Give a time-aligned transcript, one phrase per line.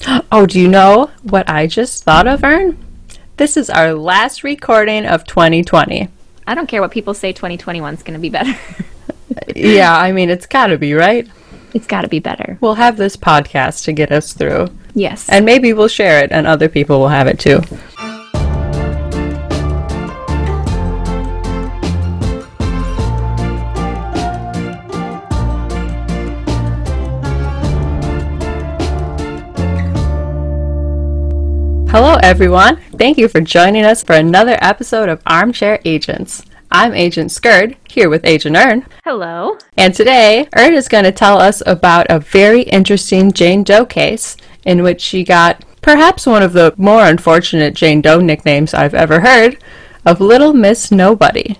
[0.32, 2.78] Oh, do you know what I just thought of, Ern?
[3.36, 6.08] This is our last recording of 2020.
[6.46, 8.56] I don't care what people say 2021 is going to be better.
[9.56, 11.28] yeah, I mean, it's got to be, right?
[11.74, 12.58] It's got to be better.
[12.60, 14.68] We'll have this podcast to get us through.
[14.94, 15.28] Yes.
[15.28, 17.60] And maybe we'll share it and other people will have it too.
[31.92, 32.76] Hello, everyone.
[32.92, 36.44] Thank you for joining us for another episode of Armchair Agents.
[36.70, 38.86] I'm Agent Skird, here with Agent Ern.
[39.02, 39.58] Hello.
[39.76, 44.36] And today, Ern is going to tell us about a very interesting Jane Doe case
[44.64, 49.18] in which she got perhaps one of the more unfortunate Jane Doe nicknames I've ever
[49.22, 49.58] heard
[50.06, 51.58] of Little Miss Nobody.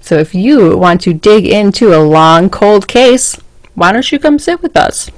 [0.00, 3.34] So if you want to dig into a long, cold case,
[3.74, 5.10] why don't you come sit with us?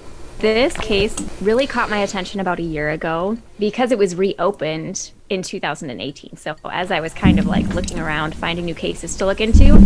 [0.43, 5.41] This case really caught my attention about a year ago because it was reopened in
[5.41, 6.37] 2018.
[6.37, 9.79] So as I was kind of like looking around, finding new cases to look into,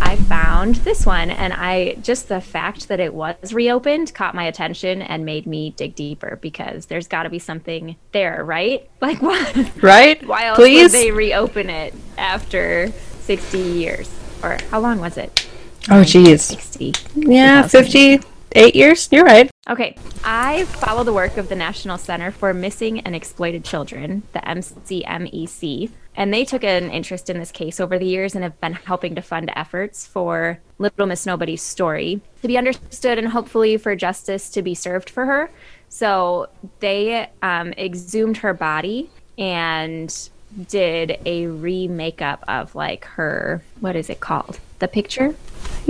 [0.00, 1.30] I found this one.
[1.30, 5.70] And I just the fact that it was reopened caught my attention and made me
[5.70, 8.90] dig deeper because there's got to be something there, right?
[9.00, 9.80] Like what?
[9.80, 10.26] Right?
[10.26, 10.92] Why else Please?
[10.92, 14.10] would they reopen it after 60 years?
[14.42, 15.48] Or how long was it?
[15.88, 16.42] Oh, geez.
[16.42, 16.94] 60.
[17.14, 19.08] Yeah, 58 years?
[19.12, 19.49] You're right.
[19.68, 19.94] Okay,
[20.24, 25.90] I follow the work of the National Center for Missing and Exploited Children, the NCMEC,
[26.16, 29.14] and they took an interest in this case over the years and have been helping
[29.16, 34.48] to fund efforts for Little Miss Nobody's story to be understood and hopefully for justice
[34.50, 35.50] to be served for her.
[35.90, 36.48] So
[36.80, 40.30] they um, exhumed her body and
[40.68, 44.58] did a remakeup of like her, what is it called?
[44.78, 45.34] The picture?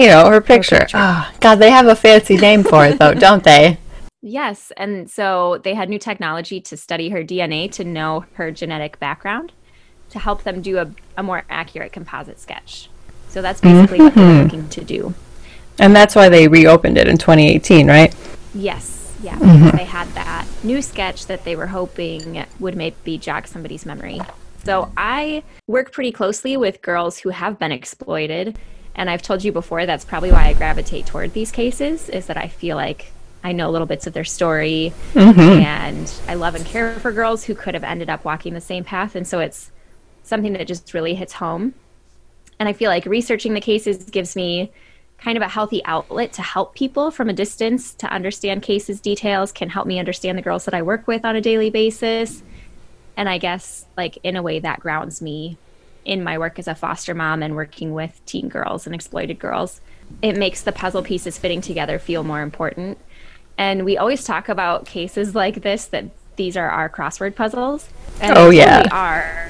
[0.01, 0.79] You know, her picture.
[0.79, 0.97] picture.
[0.97, 3.79] Ah, God, they have a fancy name for it, though, don't they?
[4.23, 4.71] Yes.
[4.77, 9.53] And so they had new technology to study her DNA to know her genetic background
[10.11, 12.91] to help them do a, a more accurate composite sketch.
[13.29, 15.15] So that's basically what they're looking to do.
[15.79, 18.15] And that's why they reopened it in 2018, right?
[18.55, 19.11] Yes.
[19.23, 19.39] Yeah.
[19.39, 24.21] because They had that new sketch that they were hoping would maybe jog somebody's memory.
[24.65, 28.59] So I work pretty closely with girls who have been exploited.
[28.95, 32.37] And I've told you before that's probably why I gravitate toward these cases is that
[32.37, 33.13] I feel like
[33.43, 35.41] I know little bits of their story mm-hmm.
[35.41, 38.85] and I love and care for girls who could have ended up walking the same
[38.85, 39.15] path.
[39.15, 39.71] And so it's
[40.23, 41.75] something that just really hits home.
[42.59, 44.71] And I feel like researching the cases gives me
[45.19, 49.53] kind of a healthy outlet to help people from a distance to understand cases details,
[49.53, 52.43] can help me understand the girls that I work with on a daily basis.
[53.17, 55.59] And I guess, like, in a way, that grounds me
[56.11, 59.81] in my work as a foster mom and working with teen girls and exploited girls.
[60.23, 62.99] It makes the puzzle pieces fitting together feel more important.
[63.57, 67.89] And we always talk about cases like this that these are our crossword puzzles.
[68.21, 68.83] And Oh, yeah.
[68.83, 69.47] totally are.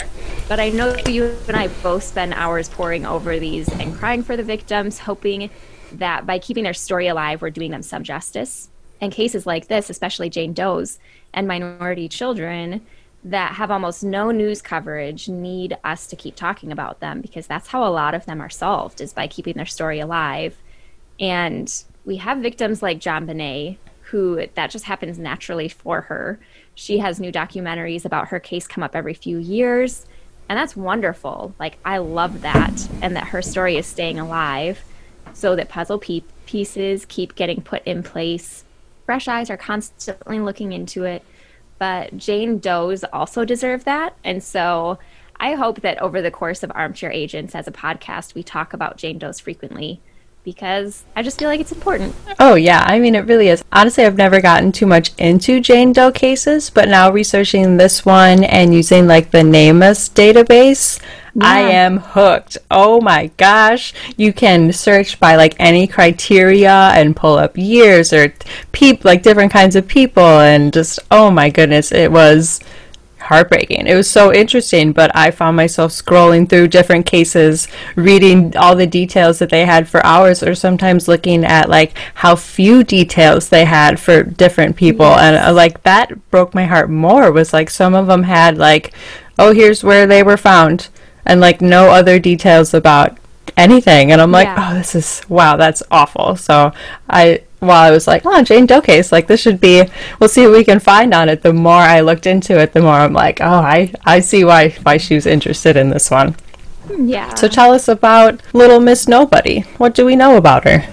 [0.49, 4.37] But I know you and I both spend hours poring over these and crying for
[4.37, 5.49] the victims, hoping
[5.93, 8.69] that by keeping their story alive, we're doing them some justice.
[9.01, 10.99] And cases like this, especially Jane Doe's
[11.33, 12.83] and minority children
[13.25, 17.69] that have almost no news coverage, need us to keep talking about them because that's
[17.69, 20.57] how a lot of them are solved is by keeping their story alive.
[21.19, 21.73] And
[22.05, 26.41] we have victims like JonBenét, who that just happens naturally for her.
[26.75, 30.07] She has new documentaries about her case come up every few years.
[30.49, 31.55] And that's wonderful.
[31.61, 32.89] Like, I love that.
[33.03, 34.83] And that her story is staying alive
[35.33, 38.65] so that puzzle pe- pieces keep getting put in place.
[39.05, 41.23] Fresh eyes are constantly looking into it.
[41.81, 44.15] But Jane Doe's also deserve that.
[44.23, 44.99] And so
[45.37, 48.99] I hope that over the course of Armchair Agents as a podcast, we talk about
[48.99, 50.03] Jane Doe's frequently
[50.45, 52.15] because I just feel like it's important.
[52.39, 52.85] Oh, yeah.
[52.87, 53.65] I mean, it really is.
[53.73, 58.45] Honestly, I've never gotten too much into Jane Doe cases, but now researching this one
[58.45, 61.01] and using like the NamUs database,
[61.41, 62.59] I am hooked.
[62.71, 63.93] Oh my gosh.
[64.17, 68.33] You can search by like any criteria and pull up years or
[68.73, 72.61] peep like different kinds of people and just, oh my goodness, it was
[73.21, 73.87] heartbreaking.
[73.87, 78.87] It was so interesting, but I found myself scrolling through different cases, reading all the
[78.87, 83.67] details that they had for hours, or sometimes looking at like how few details they
[83.67, 85.07] had for different people.
[85.07, 88.93] And uh, like that broke my heart more was like some of them had like,
[89.39, 90.89] oh, here's where they were found,
[91.27, 93.19] and like no other details about
[93.57, 94.13] anything.
[94.13, 94.71] And I'm like, Yeah.
[94.71, 96.37] oh, this is wow, that's awful.
[96.37, 96.73] So
[97.09, 99.85] I while I was like, oh, Jane Doe case, like this should be,
[100.19, 101.43] we'll see what we can find on it.
[101.43, 104.71] The more I looked into it, the more I'm like, oh, I, I see why
[104.83, 106.37] why she was interested in this one.
[106.99, 107.35] Yeah.
[107.35, 109.61] So tell us about Little Miss Nobody.
[109.77, 110.89] What do we know about her?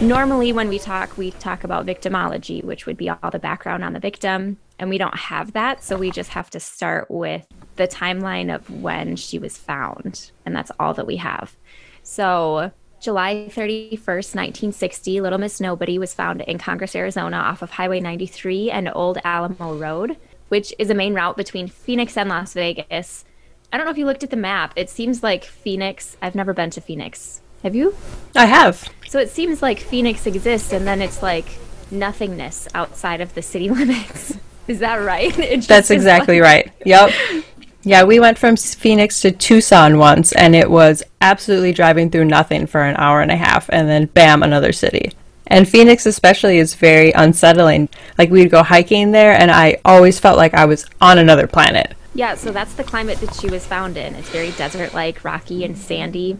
[0.00, 3.92] Normally, when we talk, we talk about victimology, which would be all the background on
[3.92, 4.58] the victim.
[4.78, 5.82] And we don't have that.
[5.82, 7.44] So we just have to start with
[7.78, 10.30] the timeline of when she was found.
[10.44, 11.56] And that's all that we have.
[12.02, 18.00] So July 31st, 1960, Little Miss Nobody was found in Congress, Arizona, off of Highway
[18.00, 20.16] 93 and Old Alamo Road,
[20.48, 23.24] which is a main route between Phoenix and Las Vegas.
[23.72, 24.72] I don't know if you looked at the map.
[24.76, 26.16] It seems like Phoenix.
[26.20, 27.40] I've never been to Phoenix.
[27.62, 27.94] Have you?
[28.34, 28.88] I have.
[29.08, 31.46] So it seems like Phoenix exists, and then it's like
[31.90, 34.38] nothingness outside of the city limits.
[34.66, 35.34] Is that right?
[35.66, 36.66] That's exactly like...
[36.66, 36.72] right.
[36.84, 37.44] Yep.
[37.88, 42.66] Yeah, we went from Phoenix to Tucson once, and it was absolutely driving through nothing
[42.66, 45.12] for an hour and a half, and then bam, another city.
[45.46, 47.88] And Phoenix, especially, is very unsettling.
[48.18, 51.94] Like, we'd go hiking there, and I always felt like I was on another planet.
[52.14, 54.14] Yeah, so that's the climate that she was found in.
[54.16, 56.36] It's very desert like, rocky, and sandy.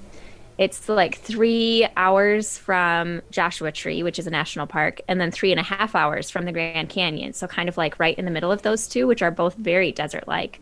[0.59, 5.53] It's like three hours from Joshua Tree, which is a national park, and then three
[5.53, 7.33] and a half hours from the Grand Canyon.
[7.33, 9.93] So, kind of like right in the middle of those two, which are both very
[9.93, 10.61] desert like.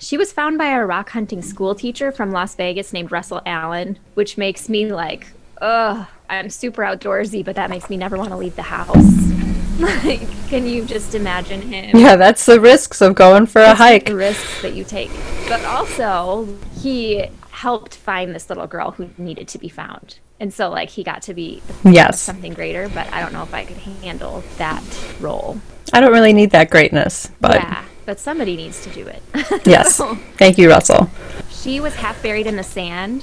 [0.00, 3.98] She was found by a rock hunting school teacher from Las Vegas named Russell Allen,
[4.14, 5.26] which makes me like,
[5.60, 8.96] ugh, I'm super outdoorsy, but that makes me never want to leave the house.
[9.78, 11.96] like, can you just imagine him?
[11.96, 14.06] Yeah, that's the risks of going for that's a hike.
[14.06, 15.10] The risks that you take.
[15.48, 16.48] But also,
[16.80, 20.18] he helped find this little girl who needed to be found.
[20.40, 22.20] And so, like, he got to be yes.
[22.20, 24.84] something greater, but I don't know if I could handle that
[25.18, 25.60] role.
[25.92, 27.56] I don't really need that greatness, but.
[27.56, 29.22] Yeah but somebody needs to do it.
[29.66, 30.00] yes.
[30.38, 31.10] Thank you, Russell.
[31.50, 33.22] She was half buried in the sand,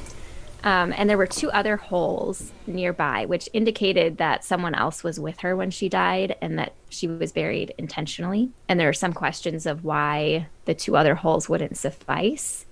[0.64, 5.40] um, and there were two other holes nearby, which indicated that someone else was with
[5.40, 8.52] her when she died and that she was buried intentionally.
[8.70, 12.68] And there are some questions of why the two other holes wouldn't suffice.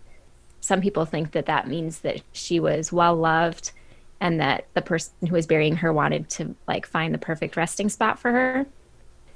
[0.62, 3.71] Some people think that that means that she was well loved
[4.19, 7.89] and that the person who was burying her wanted to like find the perfect resting
[7.89, 8.68] spot for her.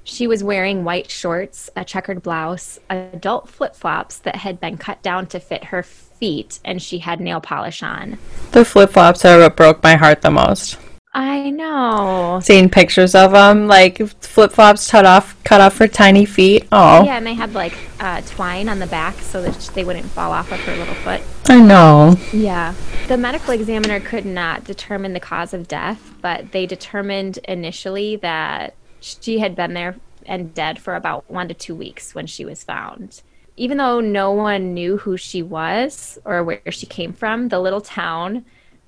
[0.08, 5.02] She was wearing white shorts, a checkered blouse, adult flip flops that had been cut
[5.02, 8.18] down to fit her feet, and she had nail polish on.
[8.52, 10.78] The flip flops are what broke my heart the most.
[11.12, 12.40] I know.
[12.42, 16.66] Seeing pictures of them, like flip flops cut off, cut off her tiny feet.
[16.72, 17.04] Oh.
[17.04, 20.32] Yeah, and they had like uh, twine on the back so that they wouldn't fall
[20.32, 21.20] off of her little foot.
[21.48, 22.16] I know.
[22.32, 22.74] Yeah.
[23.08, 28.74] The medical examiner could not determine the cause of death, but they determined initially that
[29.00, 29.96] she had been there
[30.26, 33.22] and dead for about one to two weeks when she was found.
[33.56, 37.80] Even though no one knew who she was or where she came from, the little
[37.80, 38.44] town,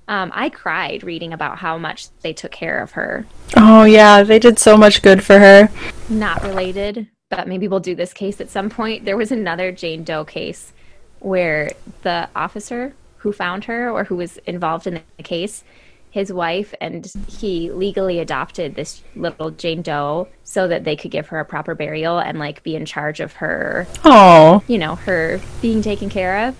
[0.07, 3.25] um, I cried reading about how much they took care of her.
[3.57, 5.69] Oh, yeah, they did so much good for her.
[6.09, 9.05] Not related, but maybe we'll do this case at some point.
[9.05, 10.73] There was another Jane Doe case
[11.19, 11.71] where
[12.01, 15.63] the officer who found her or who was involved in the case
[16.11, 21.27] his wife and he legally adopted this little Jane Doe so that they could give
[21.29, 23.87] her a proper burial and like be in charge of her.
[24.03, 26.55] Oh, you know, her being taken care of.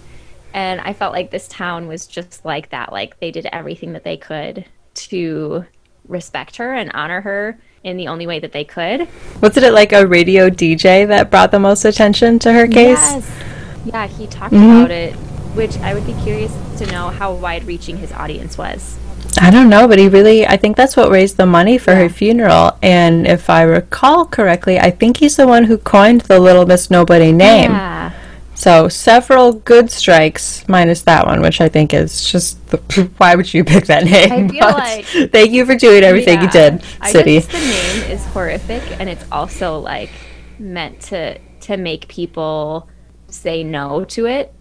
[0.53, 2.91] And I felt like this town was just like that.
[2.91, 5.65] Like they did everything that they could to
[6.07, 9.07] respect her and honor her in the only way that they could.
[9.41, 12.97] Wasn't it like a radio DJ that brought the most attention to her case?
[12.97, 13.31] Yes.
[13.85, 14.77] Yeah, he talked mm-hmm.
[14.77, 15.13] about it,
[15.55, 18.97] which I would be curious to know how wide reaching his audience was.
[19.39, 21.99] I don't know, but he really, I think that's what raised the money for yeah.
[21.99, 22.77] her funeral.
[22.81, 26.91] And if I recall correctly, I think he's the one who coined the Little Miss
[26.91, 27.71] Nobody name.
[27.71, 28.11] Yeah.
[28.55, 32.77] So several good strikes, minus that one, which I think is just the,
[33.17, 34.31] why would you pick that name?
[34.31, 37.39] I feel but like thank you for doing everything yeah, you did, City.
[37.39, 40.11] the name is horrific, and it's also like
[40.59, 42.87] meant to to make people
[43.29, 44.53] say no to it.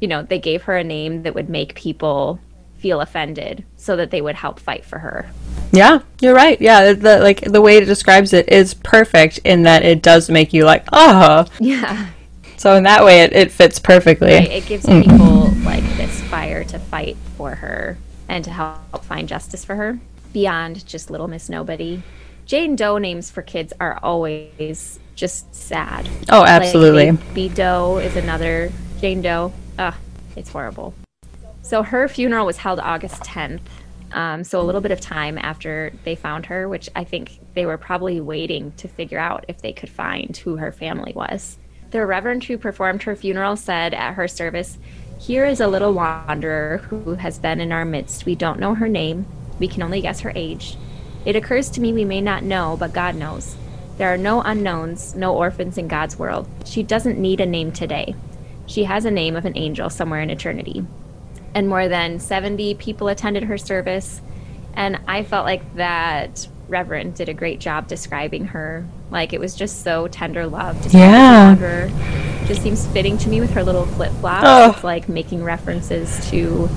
[0.00, 2.38] You know, they gave her a name that would make people
[2.78, 5.30] feel offended so that they would help fight for her.
[5.72, 6.60] Yeah, you're right.
[6.60, 10.52] Yeah, the like the way it describes it is perfect in that it does make
[10.52, 11.46] you like, oh.
[11.60, 12.08] Yeah.
[12.56, 14.34] So in that way, it, it fits perfectly.
[14.34, 14.50] Right.
[14.50, 15.04] It gives mm.
[15.04, 20.00] people like this fire to fight for her and to help find justice for her
[20.32, 22.02] beyond just Little Miss Nobody.
[22.46, 26.08] Jane Doe names for kids are always just sad.
[26.30, 27.10] Oh, absolutely.
[27.10, 29.52] Like Baby Doe is another Jane Doe.
[29.78, 29.94] Ugh,
[30.34, 30.94] it's horrible.
[31.68, 33.60] So her funeral was held August 10th.
[34.12, 37.66] Um, so a little bit of time after they found her, which I think they
[37.66, 41.58] were probably waiting to figure out if they could find who her family was.
[41.90, 44.78] The reverend who performed her funeral said at her service,
[45.18, 48.24] Here is a little wanderer who has been in our midst.
[48.24, 49.26] We don't know her name.
[49.58, 50.78] We can only guess her age.
[51.26, 53.56] It occurs to me we may not know, but God knows.
[53.98, 56.48] There are no unknowns, no orphans in God's world.
[56.64, 58.14] She doesn't need a name today.
[58.64, 60.86] She has a name of an angel somewhere in eternity
[61.54, 64.20] and more than 70 people attended her service.
[64.74, 68.86] And I felt like that Reverend did a great job describing her.
[69.10, 70.92] Like it was just so tender love.
[70.92, 71.54] Yeah.
[71.56, 71.88] Her.
[72.46, 74.44] Just seems fitting to me with her little flip flops.
[74.46, 74.72] Oh.
[74.72, 76.68] It's like making references to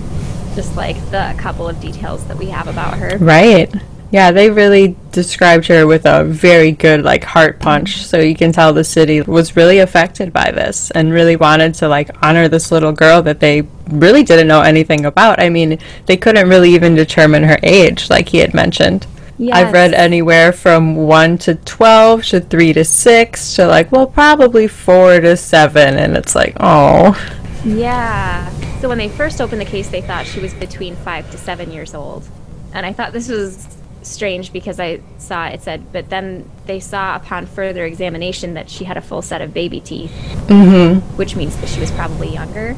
[0.56, 3.18] just like the couple of details that we have about her.
[3.18, 3.74] Right.
[4.12, 8.06] Yeah, they really described her with a very good like heart punch.
[8.06, 11.88] So you can tell the city was really affected by this and really wanted to
[11.88, 15.40] like honor this little girl that they really didn't know anything about.
[15.40, 19.08] I mean, they couldn't really even determine her age like he had mentioned.
[19.52, 24.68] I've read anywhere from 1 to 12 to 3 to 6 to like, well, probably
[24.68, 27.18] 4 to 7 and it's like, "Oh."
[27.66, 28.48] Yeah.
[28.82, 31.72] So when they first opened the case, they thought she was between five to seven
[31.72, 32.28] years old.
[32.74, 37.16] And I thought this was strange because I saw it said, but then they saw
[37.16, 40.12] upon further examination that she had a full set of baby teeth,
[40.48, 41.02] Mhm.
[41.18, 42.74] which means that she was probably younger.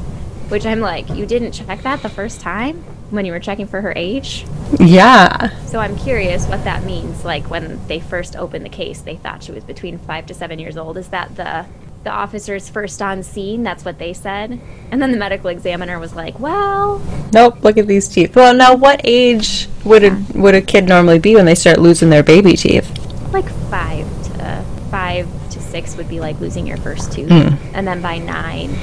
[0.50, 3.82] Which I'm like, you didn't check that the first time when you were checking for
[3.82, 4.46] her age?
[4.80, 5.50] Yeah.
[5.65, 7.24] So I'm curious what that means.
[7.24, 10.60] Like when they first opened the case, they thought she was between five to seven
[10.60, 10.98] years old.
[10.98, 11.65] Is that the
[12.03, 13.63] the officers first on scene?
[13.63, 14.60] That's what they said.
[14.91, 17.01] And then the medical examiner was like, "Well,
[17.33, 18.36] Nope, look at these teeth.
[18.36, 22.10] Well, now what age would a would a kid normally be when they start losing
[22.10, 22.89] their baby teeth?
[23.33, 27.55] like five to five to six would be like losing your first tooth, Hmm.
[27.74, 28.75] and then by nine,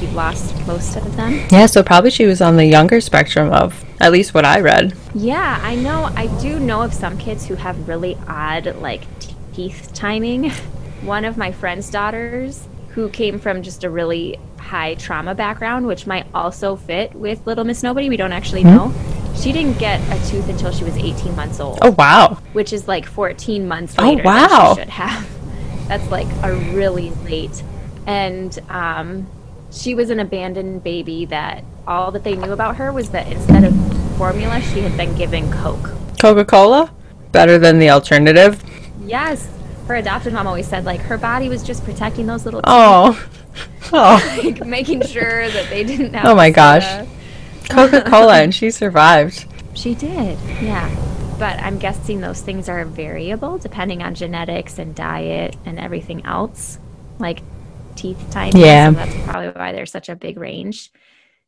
[0.00, 3.84] you've lost most of them." Yeah, so probably she was on the younger spectrum of
[4.00, 4.94] at least what I read.
[5.14, 6.10] Yeah, I know.
[6.16, 9.02] I do know of some kids who have really odd, like,
[9.54, 10.50] teeth timing.
[11.02, 16.06] One of my friend's daughters, who came from just a really high trauma background, which
[16.06, 18.92] might also fit with Little Miss Nobody, we don't actually know.
[19.34, 22.38] She didn't get a tooth until she was 18 months old, Oh wow.
[22.52, 24.74] which is like 14 months Oh, later than wow.
[24.74, 25.28] she should have.
[25.88, 27.62] That's like a really late.
[28.06, 29.26] And um,
[29.70, 33.64] she was an abandoned baby that all that they knew about her was that instead
[33.64, 33.74] of
[34.18, 35.90] formula, she had been given Coke.
[36.20, 36.92] Coca-Cola?
[37.32, 38.62] Better than the alternative.
[39.04, 39.48] Yes,
[39.86, 43.20] her adopted mom always said like her body was just protecting those little Oh.
[43.94, 44.40] Oh.
[44.42, 46.24] like, making sure that they didn't have.
[46.24, 47.06] Oh my uh, gosh.
[47.68, 49.44] Coca-Cola and she survived.
[49.74, 50.88] She did, yeah.
[51.38, 56.78] But I'm guessing those things are variable depending on genetics and diet and everything else,
[57.18, 57.42] like
[57.96, 58.62] teeth timing.
[58.62, 58.90] Yeah.
[58.90, 60.90] So that's probably why there's such a big range.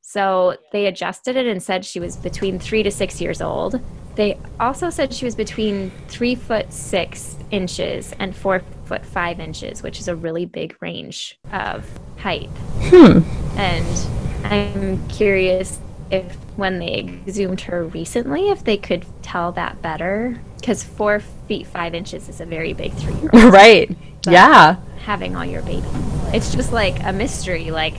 [0.06, 3.80] So they adjusted it and said she was between three to six years old.
[4.16, 9.82] They also said she was between three foot six inches and four foot five inches,
[9.82, 12.50] which is a really big range of height.
[12.82, 13.20] Hmm.
[13.58, 15.80] And I'm curious
[16.10, 20.38] if when they exhumed her recently, if they could tell that better.
[20.60, 23.44] Because four feet five inches is a very big three year old.
[23.54, 23.90] right.
[24.28, 24.76] Yeah.
[24.98, 25.88] Having all your baby.
[26.34, 27.70] It's just like a mystery.
[27.70, 27.94] Like,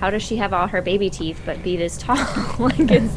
[0.00, 2.16] how does she have all her baby teeth but be this tall?
[2.58, 3.14] like, it's,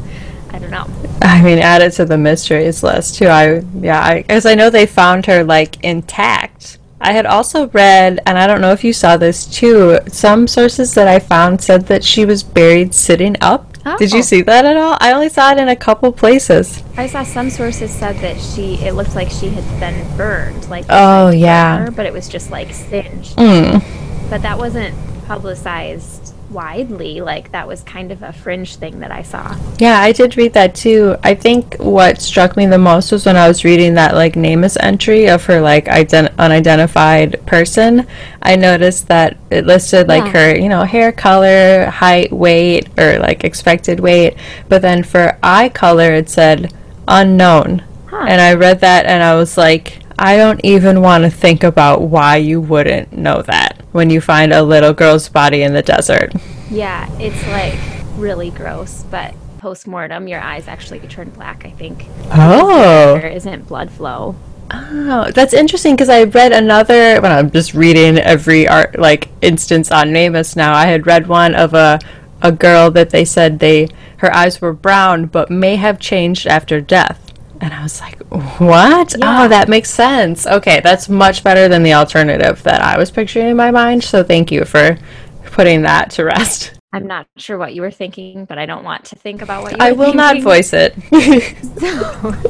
[0.50, 0.86] I don't know.
[1.22, 3.26] I mean, add it to the mysteries list too.
[3.26, 6.78] I yeah, I because I know they found her like intact.
[7.02, 9.98] I had also read, and I don't know if you saw this too.
[10.08, 13.66] Some sources that I found said that she was buried sitting up.
[13.96, 14.16] Did Oh.
[14.18, 14.98] you see that at all?
[15.00, 16.82] I only saw it in a couple places.
[16.98, 20.68] I saw some sources said that she, it looked like she had been burned.
[20.68, 21.78] Like, Oh, tried to burn yeah.
[21.86, 23.38] her, but it was just like singed.
[23.38, 23.82] Mm.
[24.28, 24.94] But that wasn't
[25.26, 27.20] publicized widely.
[27.20, 29.56] Like, that was kind of a fringe thing that I saw.
[29.78, 31.16] Yeah, I did read that too.
[31.22, 34.76] I think what struck me the most was when I was reading that like NamUs
[34.80, 38.06] entry of her like ident- unidentified person.
[38.42, 40.32] I noticed that it listed like Yeah.
[40.52, 44.36] her, you know, hair color, height, weight, or like expected weight.
[44.68, 46.72] But then for eye color, it said
[47.08, 47.82] unknown.
[48.06, 48.26] Huh.
[48.28, 52.02] And I read that and I was like, I don't even want to think about
[52.02, 56.32] why you wouldn't know that when you find a little girl's body in the desert.
[56.70, 57.78] Yeah, it's like
[58.16, 62.06] really gross, but post mortem, your eyes actually turn black, I think.
[62.30, 63.18] Oh.
[63.20, 64.36] There isn't blood flow.
[64.72, 67.20] Oh, that's interesting because I read another.
[67.20, 71.54] When I'm just reading every art like instance on NamUs now, I had read one
[71.54, 71.98] of a
[72.42, 76.80] a girl that they said they her eyes were brown but may have changed after
[76.80, 77.29] death,
[77.60, 78.18] and I was like,
[78.58, 79.14] what?
[79.18, 79.44] Yeah.
[79.44, 80.46] Oh, that makes sense.
[80.46, 84.02] Okay, that's much better than the alternative that I was picturing in my mind.
[84.04, 84.98] So thank you for
[85.46, 86.72] putting that to rest.
[86.92, 89.72] I'm not sure what you were thinking, but I don't want to think about what
[89.72, 90.94] you I will not voice it.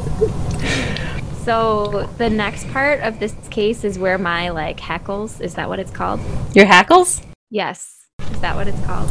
[1.45, 5.79] So the next part of this case is where my like hackles, is that what
[5.79, 6.21] it's called?
[6.55, 7.23] Your hackles?
[7.49, 8.07] Yes.
[8.31, 9.09] Is that what it's called?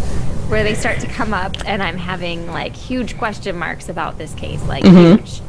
[0.48, 4.34] Where they start to come up and I'm having like huge question marks about this
[4.36, 5.18] case, like Mhm.
[5.18, 5.42] huge.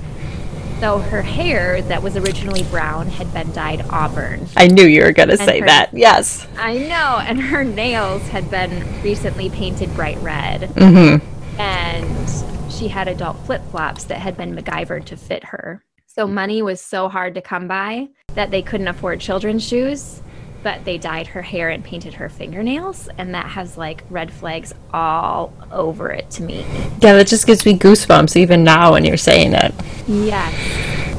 [0.81, 4.47] So her hair that was originally brown had been dyed auburn.
[4.57, 5.91] I knew you were gonna say her- that.
[5.93, 6.47] Yes.
[6.57, 11.61] I know, and her nails had been recently painted bright red, Mm-hmm.
[11.61, 15.85] and she had adult flip flops that had been MacGyvered to fit her.
[16.07, 20.23] So money was so hard to come by that they couldn't afford children's shoes,
[20.63, 24.73] but they dyed her hair and painted her fingernails, and that has like red flags
[24.93, 26.65] all over it to me.
[27.01, 29.75] Yeah, that just gives me goosebumps even now when you're saying it.
[30.07, 30.55] Yes.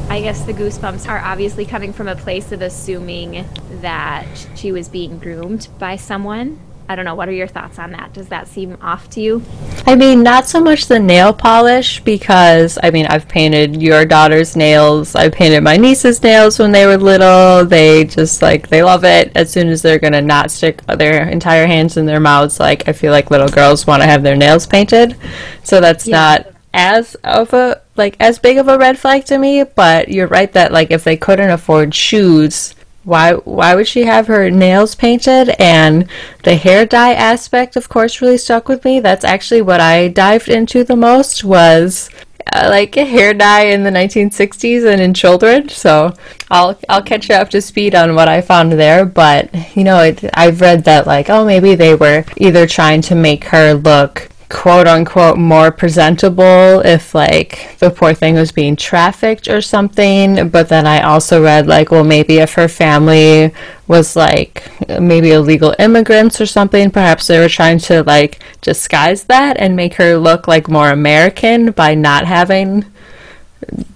[0.10, 3.46] I guess the goosebumps are obviously coming from a place of assuming
[3.82, 6.60] that she was being groomed by someone
[6.92, 7.16] I don't know.
[7.16, 8.12] What are your thoughts on that?
[8.12, 9.42] Does that seem off to you?
[9.88, 14.58] I mean, not so much the nail polish because I mean, I've painted your daughter's
[14.58, 15.16] nails.
[15.16, 17.66] I painted my niece's nails when they were little.
[17.66, 19.32] They just like they love it.
[19.36, 22.92] As soon as they're gonna not stick their entire hands in their mouths, like I
[22.92, 25.16] feel like little girls want to have their nails painted.
[25.64, 26.18] So that's yeah.
[26.18, 29.64] not as of a like as big of a red flag to me.
[29.64, 34.28] But you're right that like if they couldn't afford shoes why why would she have
[34.28, 36.08] her nails painted and
[36.44, 39.00] the hair dye aspect of course really stuck with me.
[39.00, 42.10] That's actually what i dived into the most was
[42.54, 45.70] uh, like hair dye in the 1960s and in children.
[45.70, 46.14] So
[46.50, 49.06] i'll i'll catch you up to speed on what i found there.
[49.06, 53.16] But you know it, i've read that like oh maybe they were either trying to
[53.16, 59.48] make her look quote unquote more presentable if like the poor thing was being trafficked
[59.48, 63.54] or something but then i also read like well maybe if her family
[63.88, 69.56] was like maybe illegal immigrants or something perhaps they were trying to like disguise that
[69.58, 72.86] and make her look like more american by not having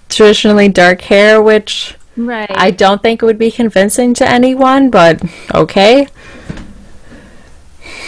[0.08, 2.50] traditionally dark hair which right.
[2.50, 5.22] I don't think it would be convincing to anyone but
[5.54, 6.08] okay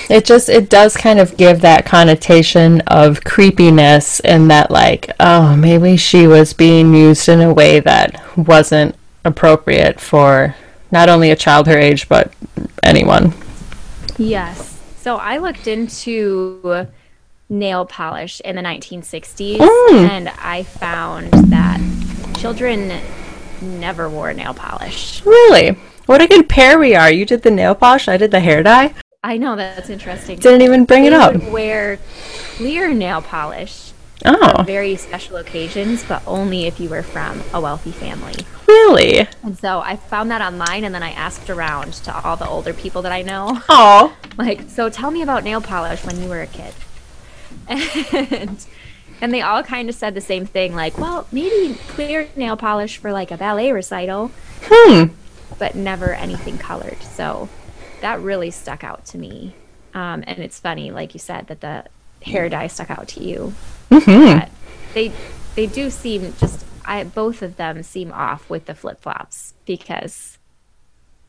[0.08, 5.54] it just it does kind of give that connotation of creepiness and that like oh
[5.56, 10.54] maybe she was being used in a way that wasn't appropriate for
[10.90, 12.32] not only a child her age but
[12.82, 13.34] anyone.
[14.16, 14.80] Yes.
[14.96, 16.86] So i looked into
[17.50, 20.08] nail polish in the 1960s mm.
[20.08, 21.80] and i found that
[22.38, 23.00] children
[23.60, 25.24] never wore nail polish.
[25.24, 25.76] Really?
[26.06, 27.10] What a good pair we are.
[27.10, 28.94] You did the nail polish i did the hair dye
[29.28, 30.38] I know that's interesting.
[30.38, 31.34] Didn't even bring they it up.
[31.50, 31.98] wear
[32.56, 33.92] clear nail polish
[34.24, 34.62] oh.
[34.66, 38.34] very special occasions, but only if you were from a wealthy family.
[38.66, 39.28] Really?
[39.42, 42.72] And so I found that online, and then I asked around to all the older
[42.72, 43.60] people that I know.
[43.68, 44.16] Oh.
[44.38, 46.72] like, so tell me about nail polish when you were a kid.
[48.32, 48.64] And
[49.20, 52.96] and they all kind of said the same thing, like, well, maybe clear nail polish
[52.96, 54.30] for like a ballet recital.
[54.62, 55.12] Hmm.
[55.58, 57.02] But never anything colored.
[57.02, 57.50] So
[58.00, 59.54] that really stuck out to me.
[59.94, 61.84] Um, and it's funny, like you said, that the
[62.22, 63.54] hair dye stuck out to you.
[63.90, 64.52] Mm-hmm.
[64.94, 65.12] They
[65.54, 70.38] they do seem just I both of them seem off with the flip flops because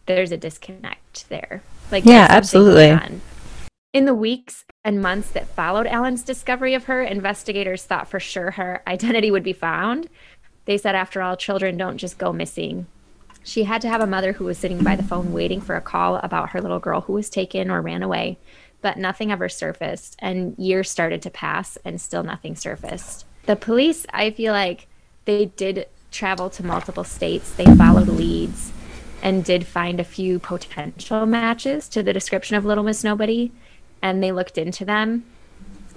[0.05, 1.62] there's a disconnect there.
[1.91, 2.97] Like yeah, absolutely.
[3.91, 8.51] In the weeks and months that followed Allen's discovery of her, investigators thought for sure
[8.51, 10.08] her identity would be found.
[10.65, 12.86] They said, after all, children don't just go missing
[13.43, 15.82] she had to have a mother who was sitting by the phone waiting for a
[15.82, 18.38] call about her little girl who was taken or ran away,
[18.82, 20.15] but nothing ever surfaced.
[20.19, 23.25] And years started to pass and still nothing surfaced.
[23.45, 24.88] The police, I feel like
[25.25, 28.71] they did travel to multiple states, they followed leads
[29.21, 33.52] and did find a few potential matches to the description of Little Miss Nobody,
[34.02, 35.25] and they looked into them.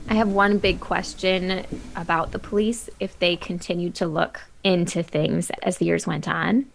[0.09, 5.50] I have one big question about the police if they continued to look into things
[5.62, 6.66] as the years went on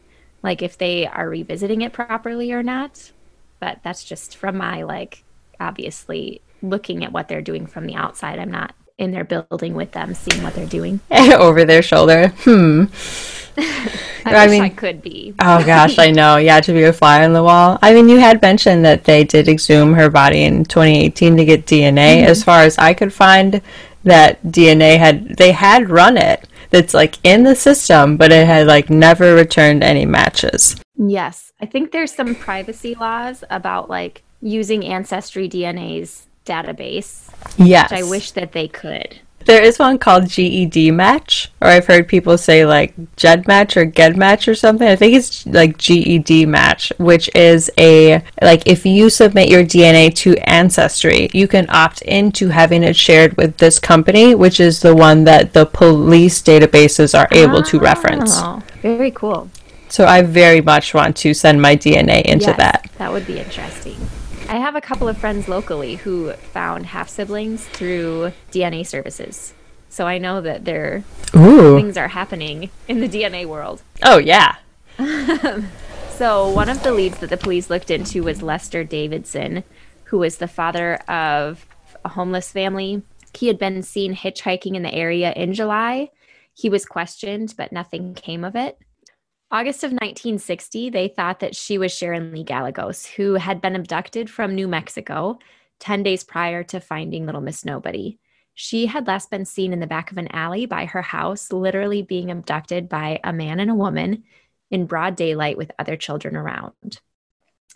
[0.44, 3.12] like if they are revisiting it properly or not.
[3.60, 5.24] But that's just from my like
[5.60, 8.40] obviously looking at what they're doing from the outside.
[8.40, 12.30] I'm not in their building with them, seeing what they're doing over their shoulder.
[12.40, 12.86] Hmm.
[14.26, 15.34] I, I mean, I could be.
[15.40, 16.38] oh gosh, I know.
[16.48, 17.80] Yeah, to be a fly on the wall.
[17.82, 21.66] I mean, you had mentioned that they did exhume her body in 2018 to get
[21.66, 22.18] DNA.
[22.18, 22.28] Mm-hmm.
[22.28, 23.62] As far as I could find,
[24.04, 28.68] that DNA had they had run it that's like in the system, but it had
[28.68, 30.76] like never returned any matches.
[30.98, 31.52] Yes.
[31.60, 37.30] I think there's some privacy laws about like using Ancestry DNA's database.
[37.58, 37.92] Yes.
[37.92, 39.20] Which I wish that they could.
[39.48, 43.86] There is one called GED Match, or I've heard people say like GED Match or
[43.86, 44.86] GED Match or something.
[44.86, 50.14] I think it's like GED Match, which is a like if you submit your DNA
[50.16, 54.94] to Ancestry, you can opt into having it shared with this company, which is the
[54.94, 58.34] one that the police databases are able oh, to reference.
[58.36, 59.50] Ah, very cool.
[59.88, 62.90] So I very much want to send my DNA into yes, that.
[62.98, 63.96] That would be interesting.
[64.50, 69.54] I have a couple of friends locally who found half siblings through DNA services.
[69.90, 71.04] So I know that there
[71.36, 71.76] Ooh.
[71.76, 73.82] things are happening in the DNA world.
[74.04, 74.56] Oh yeah.
[76.10, 79.66] so one of the leads that the police looked into was Lester Davidson,
[80.06, 81.66] who was the father of
[82.06, 83.02] a homeless family.
[83.34, 86.10] He had been seen hitchhiking in the area in July.
[86.54, 88.80] He was questioned, but nothing came of it.
[89.50, 94.30] August of 1960, they thought that she was Sharon Lee Gallegos, who had been abducted
[94.30, 95.40] from New Mexico
[95.80, 98.20] 10 days prior to finding Little Miss Nobody.
[98.56, 102.02] She had last been seen in the back of an alley by her house, literally
[102.02, 104.24] being abducted by a man and a woman
[104.70, 107.00] in broad daylight with other children around.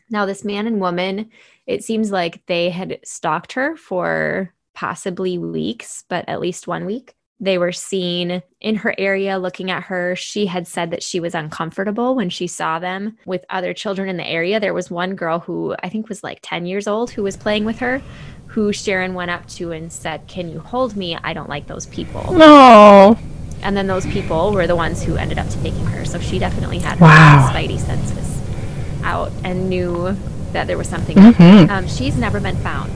[0.10, 1.30] Now, this man and woman,
[1.66, 7.16] it seems like they had stalked her for possibly weeks, but at least one week.
[7.44, 10.16] They were seen in her area looking at her.
[10.16, 14.18] She had said that she was uncomfortable when she saw them with other children in
[14.18, 14.60] the area.
[14.60, 17.66] There was one girl who I think was like 10 years old who was playing
[17.66, 18.00] with her,
[18.46, 21.18] who Sharon went up to and said, Can you hold me?
[21.24, 22.32] I don't like those people.
[22.32, 23.18] No.
[23.64, 26.06] And then those people were the ones who ended up taking her.
[26.06, 27.52] So she definitely had her Wow.
[27.52, 28.40] spidey senses
[29.04, 30.16] out and knew
[30.54, 31.16] that there was something.
[31.18, 31.70] Mhm.
[31.72, 32.92] Um, she's never been found.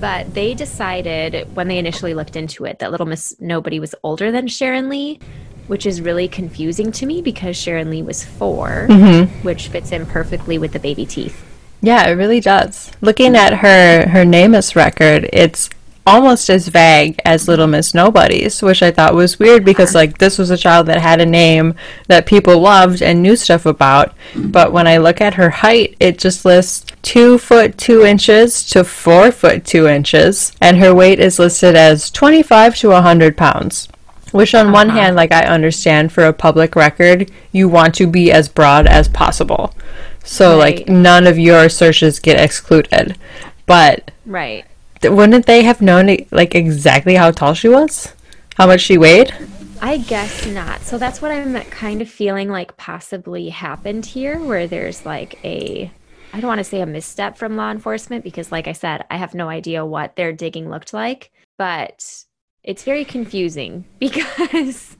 [0.00, 4.32] But they decided when they initially looked into it that Little Miss Nobody was older
[4.32, 5.20] than Sharon Lee,
[5.66, 9.42] which is really confusing to me because Sharon Lee was 4 Mm-hmm.
[9.42, 11.44] which fits in perfectly with the baby teeth.
[11.82, 12.90] Yeah, it really does.
[13.00, 15.70] Looking at her her NamUs record, it's
[16.06, 20.38] almost as vague as Little Miss Nobody's, which I thought was weird because like this
[20.38, 21.74] was a child that had a name
[22.08, 24.14] that people loved and knew stuff about.
[24.34, 28.84] But when I look at her height, it just lists two foot two inches to
[28.84, 33.88] four foot two inches, and her weight is listed as twenty five to hundred pounds.
[34.32, 35.00] Which on one Uh-huh.
[35.00, 39.08] hand, like I understand for a public record, you want to be as broad as
[39.08, 39.74] possible.
[40.22, 43.16] So like none of your searches get excluded.
[43.66, 44.64] But Right.
[45.00, 48.12] th- wouldn't they have known like exactly how tall she was?
[48.56, 49.32] How much she weighed?
[49.82, 50.82] I guess not.
[50.82, 55.90] So that's what I'm kind of feeling like possibly happened here, where there's like a,
[56.32, 59.16] I don't want to say a misstep from law enforcement because, like I said, I
[59.16, 62.24] have no idea what their digging looked like, but
[62.62, 64.96] it's very confusing because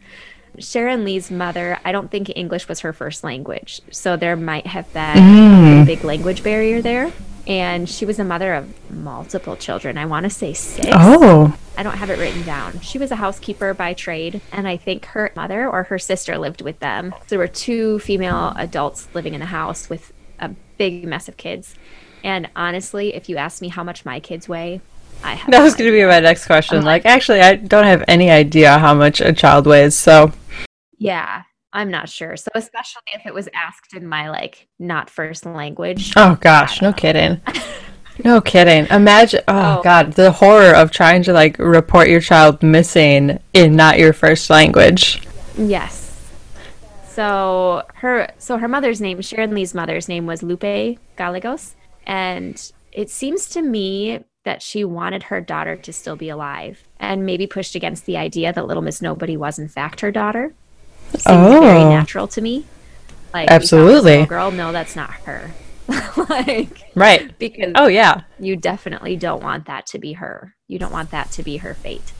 [0.58, 3.80] Sharon Lee's mother, I don't think English was her first language.
[3.90, 5.82] So there might have been Mm.
[5.82, 7.12] a big language barrier there.
[7.46, 9.96] And she was a mother of multiple children.
[9.98, 10.88] I want to say six.
[10.92, 11.56] Oh.
[11.76, 12.78] I don't have it written down.
[12.80, 16.60] She was a housekeeper by trade, and I think her mother or her sister lived
[16.60, 17.12] with them.
[17.22, 21.36] So there were two female adults living in the house with a big mess of
[21.36, 21.74] kids.
[22.24, 24.80] And honestly, if you ask me how much my kids weigh,
[25.22, 26.78] I have That was going to be my next question.
[26.78, 29.94] I'm Like, actually, I don't have any idea how much a child weighs.
[29.94, 30.32] So,
[30.98, 32.36] Yeah, I'm not sure.
[32.36, 36.12] So especially if it was asked in my like not first language.
[36.16, 37.40] oh gosh, no kidding.
[38.22, 38.86] No kidding.
[38.90, 39.82] Imagine, oh, Oh.
[39.82, 44.50] god, the horror of trying to like report your child missing in not your first
[44.50, 45.22] language.
[45.56, 45.99] Yes.
[47.20, 51.74] So her so her mother's name, Sharon Lee's mother's name was Lupe Gallegos,
[52.06, 57.26] and it seems to me that she wanted her daughter to still be alive and
[57.26, 60.54] maybe pushed against the idea that little Miss Nobody was in fact her daughter.
[61.10, 61.90] Seems very Oh.
[61.90, 62.64] natural to me.
[63.34, 64.24] Like we found this Absolutely.
[64.24, 65.50] girl, no, that's not her.
[66.30, 67.38] like Right.
[67.38, 68.22] because Oh yeah.
[68.38, 70.54] you definitely don't want that to be her.
[70.68, 72.12] You don't want that to be her fate.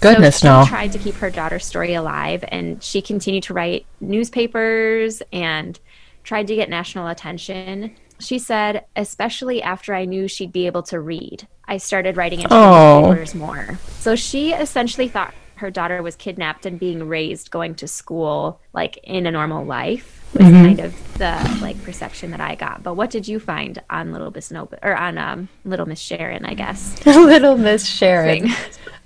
[0.00, 0.64] Goodness so she no.
[0.66, 5.78] tried to keep her daughter's story alive, and she continued to write newspapers and
[6.24, 7.94] tried to get national attention.
[8.18, 12.54] She said, especially after I knew she'd be able to read, I started writing into
[12.54, 13.02] Oh.
[13.06, 13.78] newspapers more.
[13.98, 18.98] So she essentially thought her daughter was kidnapped and being raised, going to school like
[19.04, 20.12] in a normal life.
[20.34, 20.64] Was Mm-hmm.
[20.66, 22.82] kind of the like perception that I got.
[22.82, 26.44] But what did you find on Little Miss Nob- or on um, Little Miss Sharon?
[26.44, 26.94] I guess.
[27.06, 28.50] Little Miss Sharon.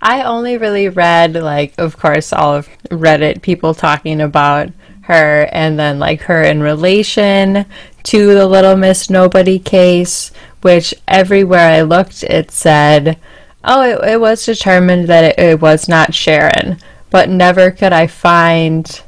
[0.02, 4.70] I only really read like of course all of Reddit people talking about
[5.02, 7.66] her and then like her in relation
[8.04, 10.30] to the Little Miss Nobody case,
[10.62, 13.18] which everywhere I looked it said,
[13.64, 16.78] oh, it, it was determined that it, it was not Sharon,
[17.10, 19.02] but never could I find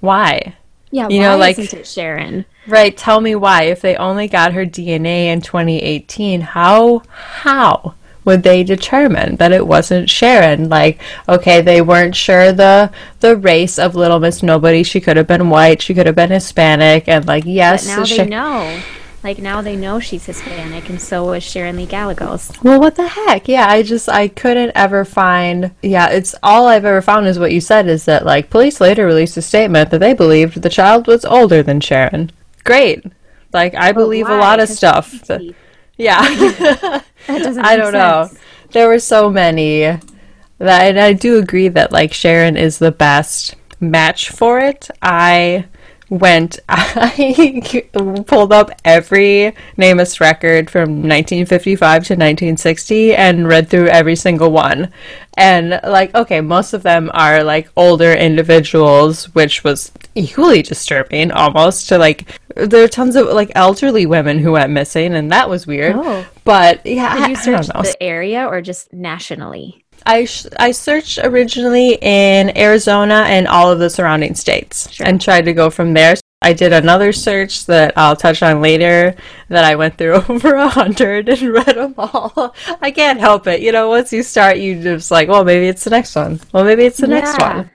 [0.00, 0.56] why.
[0.90, 2.44] Yeah, You why know, like- isn't it Sharon?
[2.68, 3.62] Right, tell me why.
[3.64, 9.66] If they only got her DNA in 2018, how how would they determine that it
[9.66, 10.68] wasn't Sharon?
[10.68, 14.82] Like, okay, they weren't sure the the race of Little Miss Nobody.
[14.82, 18.04] She could have been white, she could have been Hispanic, and like yes, But now
[18.04, 18.82] the they know.
[19.22, 22.50] Like now they know she's Hispanic, and so is Sharon Lee Gallegos.
[22.62, 23.46] Well, what the heck?
[23.46, 25.70] Yeah, I just I couldn't ever find.
[25.80, 29.06] Yeah, it's all I've ever found is what you said is that like police later
[29.06, 32.32] released a statement that they believed the child was older than Sharon.
[32.64, 33.04] Great.
[33.52, 35.12] Like I believe a lot of stuff.
[35.28, 35.54] that-
[35.96, 37.00] yeah.
[37.26, 37.64] That doesn't.
[37.64, 38.28] I don't know.
[38.70, 39.98] There were so many
[40.62, 44.88] that and I do agree that like Sharon is the best match for it.
[45.02, 45.66] I
[46.08, 47.88] went I
[48.26, 54.92] pulled up every NamUs record from 1955 to 1960 and read through every single one.
[55.36, 61.88] And like okay, most of them are like older individuals, which was equally disturbing almost
[61.88, 65.66] to like there are tons of like elderly women who went missing and that was
[65.66, 65.96] weird.
[65.96, 66.26] Oh.
[66.44, 67.82] But yeah, Did I- you search know.
[67.82, 69.84] the area or just nationally?
[70.04, 75.06] I sh- I searched originally in Arizona and all of the surrounding states Sure.
[75.06, 76.16] and tried to go from there.
[76.44, 79.14] I did another search that I'll touch on later
[79.48, 82.52] that I went through over a hundred and read them all.
[82.80, 83.60] I can't help it.
[83.60, 86.40] You know, once you start, you just like, well, maybe it's the next one.
[86.52, 87.70] Well, maybe it's the next one.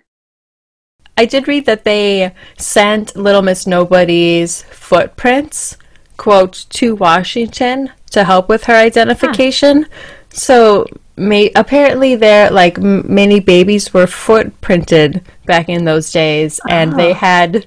[1.15, 5.77] I did read that they sent Little Miss Nobody's footprints,
[6.17, 9.85] quote, to Washington to help with her identification.
[10.29, 16.93] So, may, apparently, there like m- many babies were footprinted back in those days, and
[16.93, 17.15] they Oh.
[17.15, 17.65] had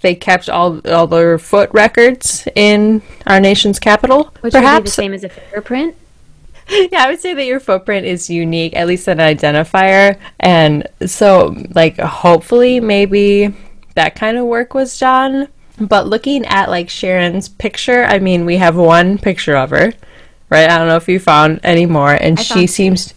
[0.00, 4.32] they kept all all their foot records in our nation's capital.
[4.40, 5.94] Which be the same as a fingerprint.
[6.68, 10.16] yeah, I would say that your footprint is unique, at least an identifier.
[10.40, 13.54] And so, like, hopefully, maybe
[13.94, 15.48] that kind of work was done.
[15.80, 19.92] But looking at like Sharon's picture, I mean, we have one picture of her,
[20.50, 20.68] right?
[20.70, 22.66] I don't know if you found any more, and I she found two.
[22.72, 23.14] seems.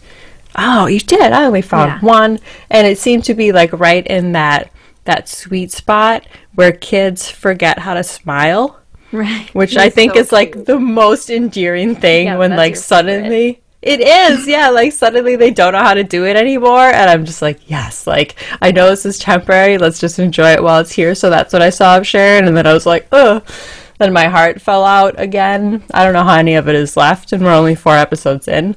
[0.58, 1.32] Oh, you did.
[1.32, 1.98] I only found Yeah.
[2.00, 2.38] one,
[2.70, 4.70] and it seemed to be like right in that
[5.04, 8.80] that sweet spot where kids forget how to smile
[9.12, 9.48] Right.
[9.54, 14.48] which I think is like the most endearing thing Yeah, when like suddenly it is
[14.48, 17.70] yeah like suddenly they don't know how to do it anymore and I'm just like
[17.70, 21.30] yes like I know this is temporary let's just enjoy it while it's here so
[21.30, 23.46] that's what I saw of Sharon and then I was like ugh
[23.98, 27.32] then my heart fell out again I don't know how any of it is left
[27.32, 28.74] and we're only four episodes in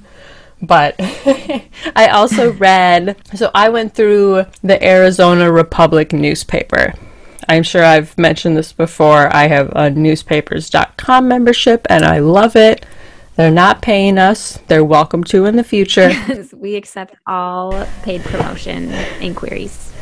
[0.61, 6.93] but I also read so I went through the Arizona Republic newspaper
[7.47, 9.35] I'm sure I've mentioned this before.
[9.35, 12.85] I have a newspapers.com membership and I love it.
[13.39, 14.59] They're not paying us.
[14.67, 16.11] They're welcome to in the future.
[16.53, 19.93] we accept all paid promotion inquiries.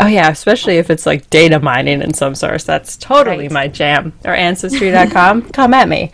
[0.00, 2.64] oh yeah, especially if it's like data mining in some source.
[2.64, 3.52] That's totally Right.
[3.52, 4.14] my jam.
[4.24, 6.10] Or ancestry.com, come at me.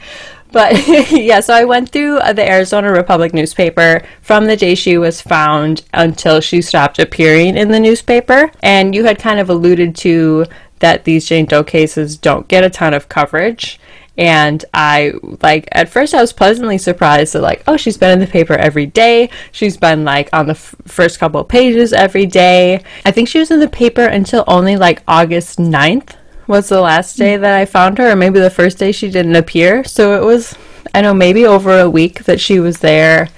[0.51, 0.73] But
[1.13, 5.21] yeah, so I went through uh, the Arizona Republic newspaper from the day she was
[5.21, 8.51] found until she stopped appearing in the newspaper.
[8.61, 10.47] And you had kind of alluded to
[10.81, 13.79] that these Jane Doe cases don't get a ton of coverage.
[14.19, 18.19] And I, like, at first I was pleasantly surprised that, like, oh, she's been in
[18.19, 19.31] the paper every day.
[19.53, 22.83] She's been, like, on the f- first couple of pages every day.
[23.07, 27.17] I think she was in the paper until only, like, August 9th was the last
[27.17, 27.21] mm.
[27.21, 29.83] day that I found her, or maybe the first day she didn't appear.
[29.85, 30.55] So it was,
[30.95, 33.29] I know, maybe over a week that she was there.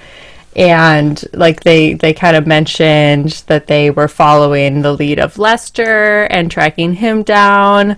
[0.56, 6.24] And like they, they kind of mentioned that they were following the lead of Lester
[6.24, 7.96] and tracking him down.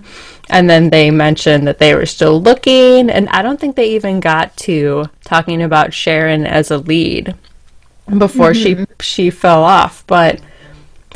[0.49, 3.09] And then they mentioned that they were still looking.
[3.09, 7.35] And I don't think they even got to talking about Sharon as a lead
[8.17, 8.93] before she mm-hmm.
[9.01, 10.05] she fell off.
[10.07, 10.39] But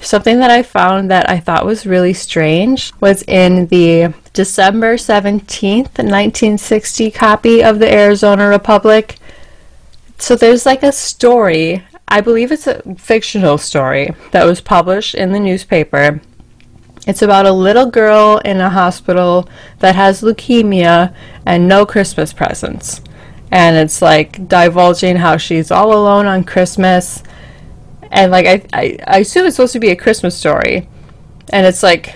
[0.02, 6.00] Something that I found that I thought was really strange was in the December 17th,
[6.00, 9.18] 1960 copy of the Arizona Republic.
[10.22, 15.32] So there's like a story, I believe it's a fictional story, that was published in
[15.32, 16.22] the newspaper.
[17.08, 23.02] It's about a little girl in a hospital that has leukemia and no Christmas presents.
[23.52, 27.24] And it's like divulging how she's all alone on Christmas
[28.12, 30.88] and like I, I I assume it's supposed to be a Christmas story,
[31.52, 32.14] and it's like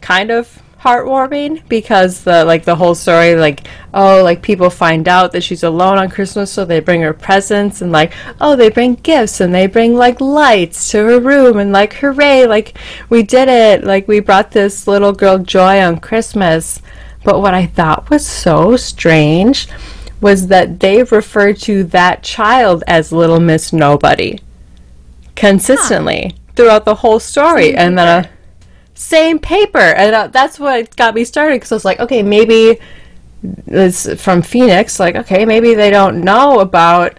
[0.00, 0.55] kind of
[0.86, 5.64] heartwarming because the like the whole story like oh like people find out that she's
[5.64, 9.52] alone on Christmas so they bring her presents and like oh they bring gifts and
[9.52, 14.06] they bring like lights to her room and like hooray like we did it like
[14.06, 16.80] we brought this little girl joy on Christmas.
[17.24, 19.68] But what I thought was so strange
[20.20, 24.38] was that they referred to that child as little miss nobody
[25.34, 27.74] consistently throughout the whole story.
[27.74, 28.35] And then uh, paper.
[28.96, 32.78] Same paper and uh, that's what got me started because i was like okay maybe
[33.66, 37.18] it's from phoenix like okay maybe they don't know about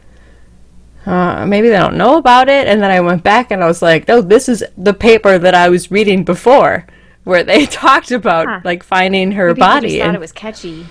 [1.05, 3.81] uh, maybe they don't know about it and then i went back and i was
[3.81, 6.85] like no this is the paper that i was reading before
[7.23, 8.61] where they talked about Huh.
[8.63, 10.85] like finding her Maybe body just thought and it was catchy.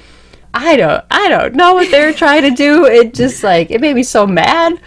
[0.58, 2.86] I don't I don't know what they're trying to do.
[2.86, 4.80] It just like it made me so mad.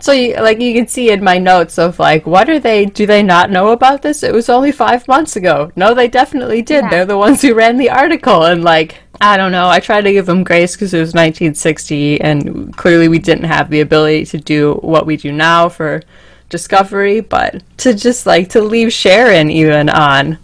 [0.00, 3.06] So you like you can see in my notes of like what are they do
[3.06, 4.24] they not know about this?
[4.24, 5.70] It was only 5 months ago.
[5.76, 6.82] No, they definitely did.
[6.82, 6.90] Yeah.
[6.90, 9.68] They're the ones who ran the article and like I don't know.
[9.68, 13.70] I tried to give them grace cuz it was 1960 and clearly we didn't have
[13.70, 16.02] the ability to do what we do now for
[16.48, 20.38] discovery, but to just like to leave Sharon even on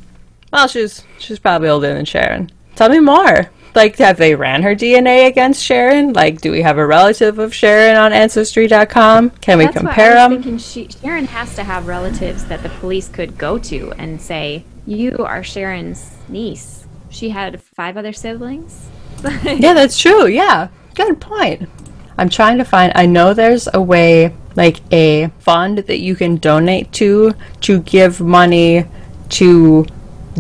[0.52, 2.52] Well, she's she's probably older than Sharon.
[2.76, 3.50] Tell me more.
[3.74, 6.12] Like, have they ran her DNA against Sharon?
[6.12, 9.31] Like, do we have a relative of Sharon on Ancestry.com?
[9.31, 10.59] Can we That's compare what I was them?
[10.59, 15.18] She, Sharon has to have relatives that the police could go to and say, "You
[15.18, 18.88] are Sharon's niece." She had five other siblings.
[19.44, 20.26] Yeah, that's true.
[20.26, 21.68] Yeah, good point.
[22.16, 22.92] I'm trying to find.
[22.94, 28.20] I know there's a way, like a fund that you can donate to to give
[28.20, 28.87] money
[29.31, 29.87] to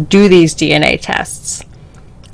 [0.08, 1.64] do these DNA tests,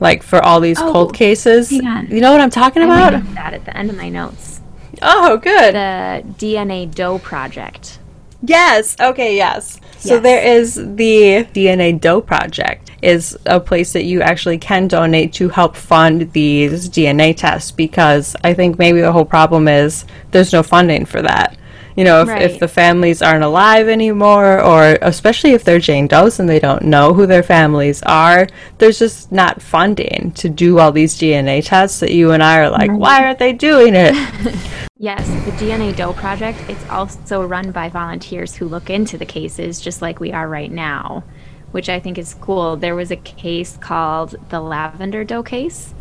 [0.05, 1.73] like for all these Oh, cold cases.
[1.73, 3.35] You know what I'm talking I about?
[3.35, 4.61] that at the end of my notes.
[5.03, 5.75] Oh, good.
[5.75, 7.99] The DNA Doe Project.
[8.43, 8.97] Yes.
[9.01, 9.35] Okay.
[9.37, 9.81] Yes.
[9.99, 15.33] So there is the DNA Doe Project is a place that you actually can donate
[15.35, 20.53] to help fund these DNA tests because I think maybe the whole problem is there's
[20.53, 21.57] no funding for that.
[21.97, 26.41] You know, if, if the families aren't alive anymore, or especially if they're Jane Doe's
[26.41, 30.91] and they don't know who their families are, there's just not funding to do all
[30.91, 34.15] these DNA tests that you and I are like, why aren't they doing it?
[34.97, 36.59] Yes, the DNA Doe Project.
[36.67, 40.71] It's also run by volunteers who look into the cases just like we are right
[40.71, 41.25] now,
[41.73, 42.77] which I think is cool.
[42.77, 45.95] There was a case called the Lavender Doe case,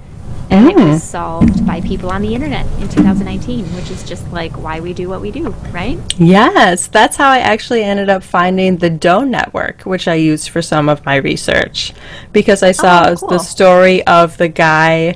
[0.49, 0.89] and it ah.
[0.89, 4.93] was solved by people on the internet in 2019, which is just like why we
[4.93, 5.99] do what we do, right?
[6.19, 10.61] Yes, that's how I actually ended up finding the Doe Network, which I used for
[10.61, 11.93] some of my research.
[12.31, 13.29] Because I saw Oh, cool.
[13.29, 15.15] the story of the guy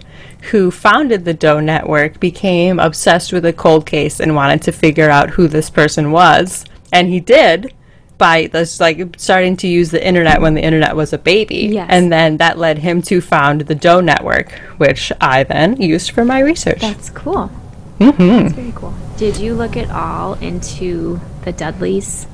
[0.52, 5.10] who founded the Doe Network, became obsessed with a cold case and wanted to figure
[5.10, 6.65] out who this person was.
[6.93, 7.74] And he did
[8.17, 11.69] by this like starting to use the internet when the internet was a baby.
[11.73, 11.88] Yes.
[11.89, 16.25] And then that led him to found the Doe Network, which I then used for
[16.25, 16.82] my research.
[16.82, 17.47] That's cool.
[17.99, 18.93] hmm That's very cool.
[19.17, 22.27] Did you look at all into the Dudleys?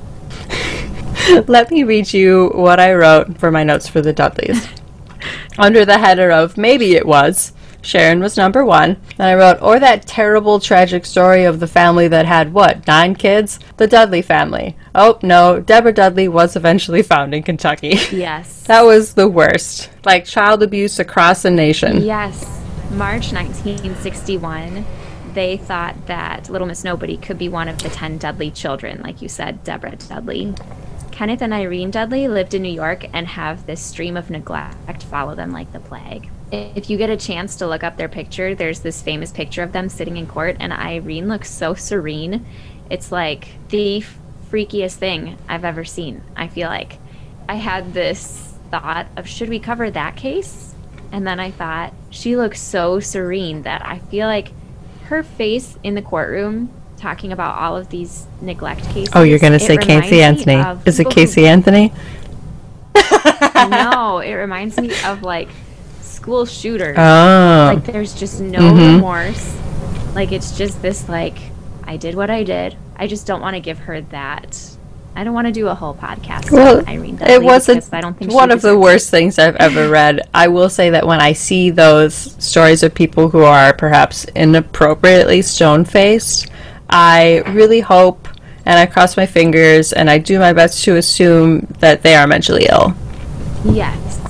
[1.46, 4.68] Let me read you what I wrote for my notes for the Dudleys.
[5.58, 7.52] Under the header of Maybe It Was,
[7.84, 8.96] Sharon was number one.
[9.18, 13.14] And I wrote, Or that terrible tragic story of the family that had what, nine
[13.14, 13.58] kids?
[13.76, 14.76] The Dudley family.
[14.94, 17.98] Oh, no, Deborah Dudley was eventually found in Kentucky.
[18.14, 18.62] Yes.
[18.64, 19.90] that was the worst.
[20.04, 22.02] Like child abuse across the nation.
[22.02, 22.42] Yes.
[22.90, 24.86] March 1961,
[25.34, 29.20] they thought that Little Miss Nobody could be one of the 10 Dudley children, like
[29.20, 30.54] you said, Deborah Dudley.
[31.10, 34.74] Kenneth and Irene Dudley lived in New York and have this stream of neglect
[35.14, 36.28] follow them like the plague.
[36.54, 39.72] If you get a chance to look up their picture, there's this famous picture of
[39.72, 42.46] them sitting in court, and Irene looks so serene.
[42.90, 44.04] It's like the
[44.50, 46.98] freakiest thing I've ever seen, I feel like.
[47.48, 50.74] I had this thought of should we cover that case?
[51.12, 54.52] And then I thought she looks so serene that I feel like
[55.04, 59.10] her face in the courtroom talking about all of these neglect cases.
[59.14, 60.62] Oh, you're going to say Casey Anthony.
[60.86, 61.92] Is it Casey Anthony?
[63.68, 65.48] no, it reminds me of like
[66.24, 66.96] school shooters.
[66.98, 67.72] Oh.
[67.74, 68.94] Like there's just no Mhm.
[68.96, 69.54] remorse.
[70.14, 71.36] Like it's just this like
[71.86, 72.76] I did what I did.
[72.96, 74.58] I just don't want to give her that.
[75.14, 77.82] I don't want to do a whole podcast Well, on Irene Dudley it was a,
[77.92, 78.78] I don't think one of the it.
[78.78, 80.22] worst things I've ever read.
[80.32, 85.42] I will say that when I see those stories of people who are perhaps inappropriately
[85.42, 86.46] stone faced,
[86.88, 88.28] I really hope
[88.64, 92.26] and I cross my fingers and I do my best to assume that they are
[92.26, 92.94] mentally ill.
[93.66, 94.20] Yes.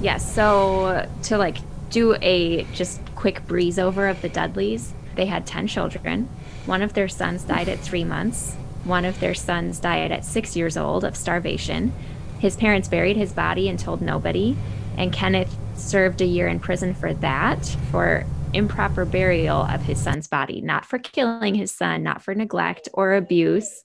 [0.00, 0.34] Yes.
[0.34, 1.58] So to like
[1.90, 6.28] do a just quick breeze over of the Dudleys, they had 10 children.
[6.66, 8.54] One of their sons died at three months.
[8.84, 11.92] One of their sons died at six years old of starvation.
[12.38, 14.56] His parents buried his body and told nobody.
[14.96, 20.26] And Kenneth served a year in prison for that, for improper burial of his son's
[20.26, 23.84] body, not for killing his son, not for neglect or abuse,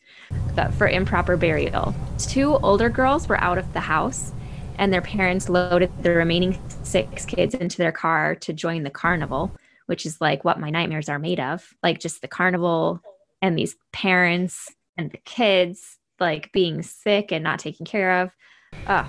[0.56, 1.93] but for improper burial.
[2.17, 4.32] Two older girls were out of the house,
[4.78, 9.52] and their parents loaded the remaining six kids into their car to join the carnival,
[9.86, 13.02] which is like what my nightmares are made of like just the carnival
[13.42, 18.32] and these parents and the kids like being sick and not taken care of.
[18.88, 19.08] Ugh.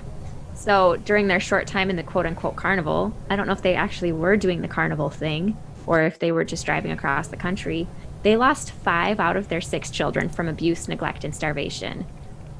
[0.55, 3.75] So during their short time in the quote unquote carnival, I don't know if they
[3.75, 7.87] actually were doing the carnival thing or if they were just driving across the country.
[8.23, 12.07] They lost five out of their six children from abuse, neglect, and starvation.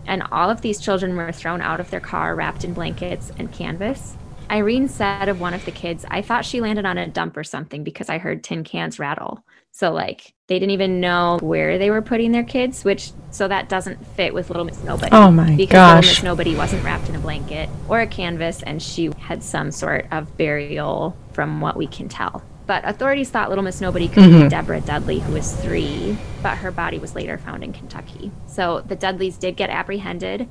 [0.07, 3.53] And all of these children were thrown out of their car wrapped in blankets and
[3.53, 4.17] canvas.
[4.51, 7.45] Irene said of one of the kids, I thought she landed on a dump or
[7.45, 9.45] something because I heard tin cans rattle.
[9.73, 13.69] So, like, they didn't even know where they were putting their kids, which, so that
[13.69, 15.13] doesn't fit with Little Miss Nobody.
[15.13, 15.95] Oh my because gosh.
[15.97, 19.71] Little Miss Nobody wasn't wrapped in a blanket or a canvas, and she had some
[19.71, 22.43] sort of burial from what we can tell.
[22.67, 24.43] But authorities thought Little Miss Nobody could Mhm.
[24.45, 28.33] be Deborah Dudley, who was three, but her body was later found in Kentucky.
[28.47, 30.49] So the Dudleys did get apprehended,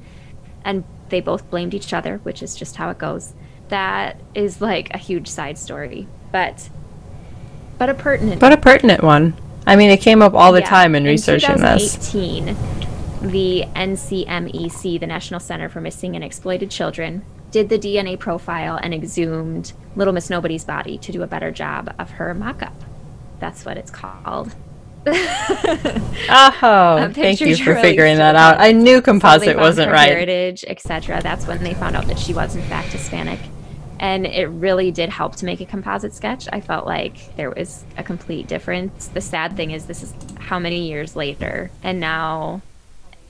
[0.63, 3.33] and they both blamed each other, which is just how it goes.
[3.69, 6.69] That is like a huge side story, but
[7.77, 8.39] but a pertinent.
[8.39, 9.33] But a pertinent one.
[9.67, 10.69] I mean, it came up all the Yeah.
[10.69, 11.95] time in researching this.
[12.11, 12.55] 2018,
[13.21, 17.23] the NCMEC, the National Center for Missing and Exploited Children,
[17.55, 21.95] did the DNA profile and exhumed Little Miss Nobody's body to do a better job
[21.97, 22.75] of her mock-up.
[23.39, 24.53] That's what it's called.
[26.27, 28.59] Oh, thank you for really figuring that out.
[28.59, 30.09] I knew composite wasn't right.
[30.09, 31.21] Heritage, etc.
[31.21, 33.39] That's when they found out that she was in fact Hispanic,
[34.01, 36.49] and it really did help to make a composite sketch.
[36.51, 39.07] I felt like there was a complete difference.
[39.07, 42.61] The sad thing is, this is how many years later, and now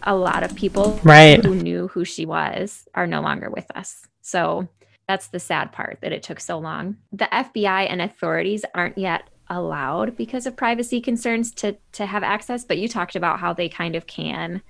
[0.01, 1.43] a lot of people Right.
[1.43, 4.07] who knew who she was are no longer with us.
[4.25, 4.67] So
[5.07, 6.97] that's the sad part that it took so long.
[7.11, 12.65] The FBI and authorities aren't yet allowed because of privacy concerns to to have access,
[12.65, 14.63] but you talked about how they kind of can.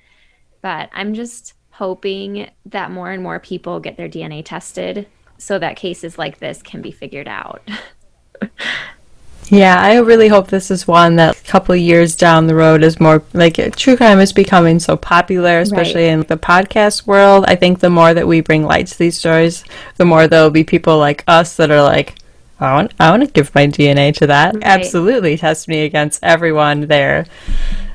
[0.62, 5.78] But I'm just hoping that more and more people get their DNA tested so that
[5.78, 7.62] cases like this can be figured out.
[9.50, 12.84] Yeah, I really hope this is one that a couple of years down the road
[12.84, 17.46] is more like true crime is becoming so popular, especially in the podcast world.
[17.48, 19.64] I think the more that we bring light to these stories,
[19.98, 22.16] the more there'll be people like us that are like,
[22.60, 24.56] I want, I want to give my DNA to that.
[24.56, 24.64] Right.
[24.64, 27.26] Absolutely, test me against everyone there.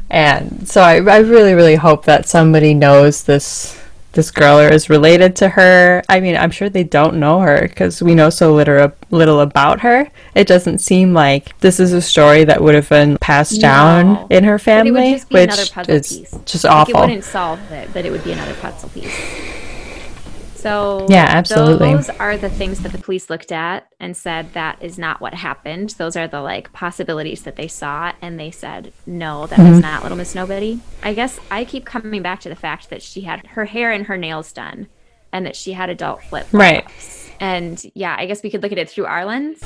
[0.09, 3.80] And so I, I really, really hope that somebody knows this
[4.13, 6.03] this girl or is related to her.
[6.09, 9.81] I mean, I'm sure they don't know her because we know so little little about
[9.81, 10.11] her.
[10.35, 14.45] It doesn't seem like this is a story that would have been passed down in
[14.45, 16.39] her But it would family, just be another which is piece.
[16.45, 16.97] just Like, awful.
[16.97, 19.15] it wouldn't solve it, but it would be another puzzle piece.
[20.61, 21.95] So Yeah, absolutely.
[21.95, 25.35] Those are the things that the police looked at and said that is not what
[25.35, 25.91] happened.
[25.91, 29.71] Those are the like possibilities that they saw, and they said no, that Mm-hmm.
[29.71, 30.81] was not Little Miss Nobody.
[31.03, 34.07] I guess I keep coming back to the fact that she had her hair and
[34.07, 34.89] her nails done,
[35.33, 36.53] and that she had adult flip flops.
[36.53, 37.37] Right.
[37.41, 39.61] And yeah, I guess we could look at it through our lens.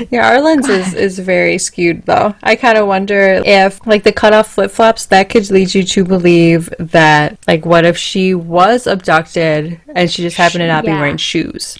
[0.10, 2.34] Yeah, our lens is, is very skewed though.
[2.42, 6.04] I kind of wonder if, like, the cutoff flip flops, that could lead you to
[6.04, 10.90] believe that, like, what if she was abducted and she just happened to not be
[10.90, 11.78] wearing shoes?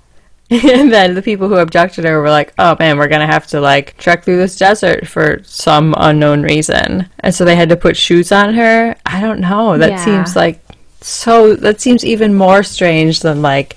[0.50, 3.60] and then the people who abducted her were like, oh man, we're gonna have to,
[3.60, 7.08] like, trek through this desert for some unknown reason.
[7.20, 8.96] And so they had to put shoes on her.
[9.06, 9.78] I don't know.
[9.78, 10.04] That Yeah.
[10.04, 10.60] seems like
[11.02, 13.76] so, that seems even more strange than, like,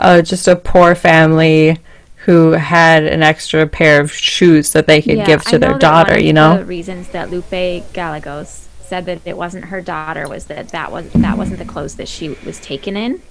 [0.00, 1.78] uh, just a poor family
[2.26, 5.74] who had an extra pair of shoes that they could give I to their know
[5.74, 6.58] one daughter, of you know?
[6.58, 11.08] The reasons that Lupe Gallegos said that it wasn't her daughter was that that was
[11.12, 13.22] that wasn't the clothes that she was taken in.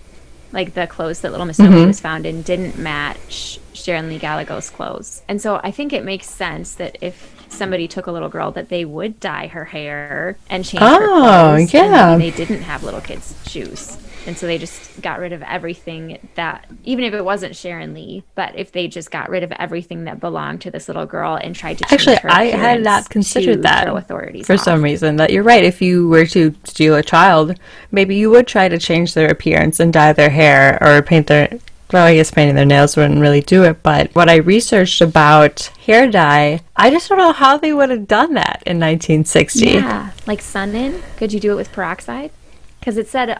[0.51, 1.87] Like the clothes that Little Miss Nobody Mm-hmm.
[1.87, 5.21] was found in didn't match Sharon Lee Gallegos' clothes.
[5.27, 8.69] And so I think it makes sense that if somebody took a little girl that
[8.69, 11.73] they would dye her hair and change her Oh, clothes.
[11.73, 12.13] yeah.
[12.13, 13.97] And they didn't have little kids' shoes.
[14.27, 18.23] And so they just got rid of everything that, even if it wasn't Sharon Lee,
[18.33, 21.55] but if they just got rid of everything that belonged to this little girl and
[21.55, 24.61] tried to change Actually, her I had not considered that authorities for off.
[24.61, 25.17] some reason.
[25.17, 25.63] That you're right.
[25.63, 27.59] If you were to steal a child,
[27.91, 31.59] maybe you would try to change their appearance and dye their hair or paint their.
[31.93, 33.83] Well, I guess painting their nails wouldn't really do it.
[33.83, 38.07] But what I researched about hair dye, I just don't know how they would have
[38.07, 39.65] done that in 1960.
[39.65, 41.03] Yeah, like sun in.
[41.15, 42.31] Could you do it with peroxide?
[42.79, 43.39] Because it said,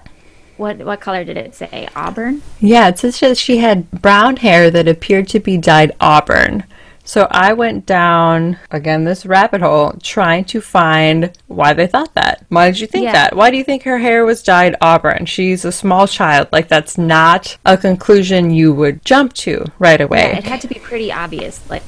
[0.57, 1.87] what what color did it say?
[1.95, 2.41] Auburn.
[2.59, 6.63] Yeah, it says that she had brown hair that appeared to be dyed auburn.
[7.07, 12.43] So I went down again this rabbit hole trying to find why they thought that.
[12.49, 13.11] Why did you think Yeah.
[13.11, 13.35] that?
[13.35, 15.27] Why do you think her hair was dyed auburn?
[15.27, 16.47] She's a small child.
[16.51, 20.31] Like that's not a conclusion you would jump to right away.
[20.31, 21.83] Yeah, it had to be pretty obvious, like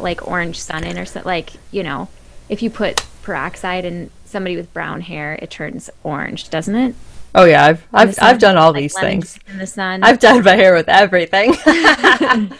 [0.00, 2.08] like orange sun in or so, like you know,
[2.48, 6.94] if you put peroxide in somebody with brown hair, it turns orange, doesn't it?
[7.34, 8.24] Oh yeah, I've I've, sun?
[8.28, 9.38] I've done all Like these things.
[9.48, 10.02] in the sun.
[10.02, 11.54] I've dyed my hair with everything.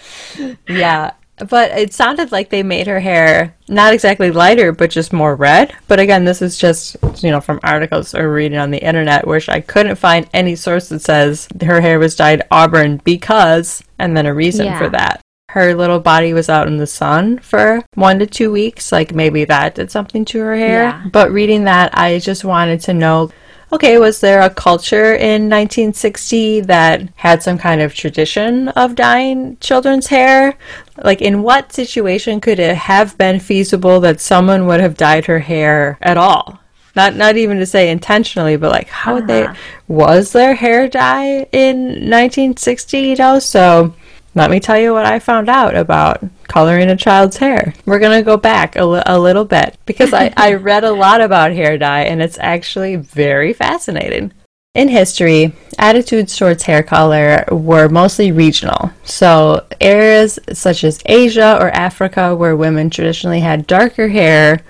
[0.68, 1.12] yeah.
[1.48, 5.74] But it sounded like they made her hair not exactly lighter, but just more red.
[5.88, 9.48] But again, this is just, you know, from articles or reading on the internet, which
[9.48, 14.26] I couldn't find any source that says her hair was dyed auburn because, and then
[14.26, 14.78] a reason Yeah.
[14.78, 15.20] for that.
[15.50, 18.92] Her little body was out in the sun for one to two weeks.
[18.92, 20.82] Like maybe that did something to her hair.
[20.84, 21.06] Yeah.
[21.10, 23.30] But reading that, I just wanted to know
[23.72, 29.56] okay, was there a culture in 1960 that had some kind of tradition of dyeing
[29.60, 30.56] children's hair?
[31.02, 35.38] Like, in what situation could it have been feasible that someone would have dyed her
[35.38, 36.60] hair at all?
[36.94, 39.44] Not, not even to say intentionally, but like, how would they?
[39.44, 39.54] Uh-huh.
[39.88, 42.98] Was there hair dye in 1960?
[42.98, 43.94] You know, so
[44.34, 46.22] let me tell you what I found out about
[46.52, 47.72] coloring a child's hair.
[47.86, 50.92] We're going to go back a, li- a little bit because I, I read a
[50.92, 54.32] lot about hair dye and it's actually very fascinating.
[54.74, 58.90] In history, attitudes towards hair color were mostly regional.
[59.04, 64.62] So, areas such as Asia or Africa, where women traditionally had darker hair,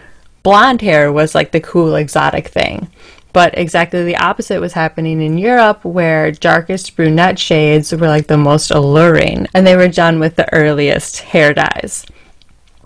[0.43, 2.89] blonde hair was like the cool exotic thing.
[3.33, 8.37] But exactly the opposite was happening in Europe, where darkest brunette shades were like the
[8.37, 12.05] most alluring, and they were done with the earliest hair dyes.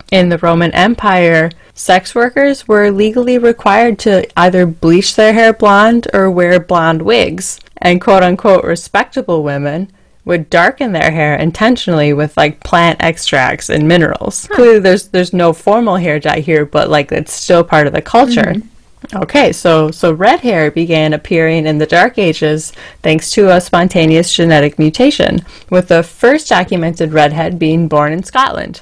[0.09, 6.07] In the Roman Empire, sex workers were legally required to either bleach their hair blonde
[6.13, 9.91] or wear blonde wigs, and quote unquote respectable women
[10.23, 14.45] would darken their hair intentionally with like plant extracts and minerals.
[14.45, 14.55] Huh.
[14.55, 18.01] Clearly there's there's no formal hair dye here, but like it's still part of the
[18.01, 18.53] culture.
[18.53, 18.67] Mm-hmm.
[19.15, 24.33] Okay, so so red hair began appearing in the dark ages thanks to a spontaneous
[24.33, 28.81] genetic mutation, with the first documented redhead being born in Scotland.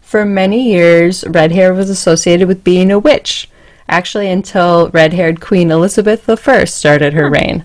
[0.00, 3.50] For many years, red hair was associated with being a witch,
[3.88, 7.34] actually, until red haired Queen Elizabeth I started her hmm.
[7.34, 7.64] reign.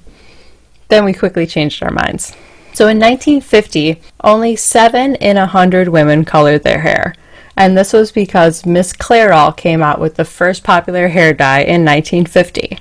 [0.88, 2.36] Then we quickly changed our minds.
[2.74, 7.14] So in 1950, only 7 in a 100 women colored their hair.
[7.58, 11.86] And this was because Miss Clairol came out with the first popular hair dye in
[11.86, 12.80] 1950.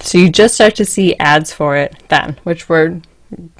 [0.00, 3.00] So you just start to see ads for it then, which were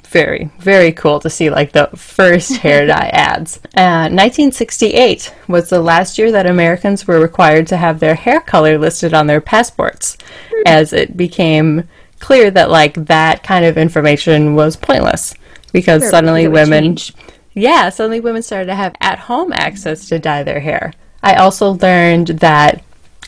[0.07, 3.57] very, very cool to see like the first hair dye ads.
[3.75, 8.77] Uh, 1968 was the last year that Americans were required to have their hair color
[8.77, 10.17] listed on their passports,
[10.65, 11.87] as it became
[12.19, 15.35] clear that like that kind of information was pointless
[15.73, 17.13] because sure, suddenly women, change.
[17.57, 20.93] Yeah, suddenly women started to have at-home access to dye their hair.
[21.23, 22.83] I also learned that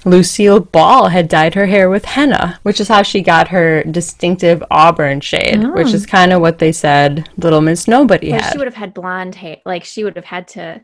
[0.05, 4.63] Lucille Ball had dyed her hair with henna, which is how she got her distinctive
[4.71, 5.73] auburn shade, oh.
[5.73, 8.51] which is kind of what they said Little Miss Nobody well, had.
[8.51, 9.57] She would have had blonde hair.
[9.65, 10.81] Like she would have had to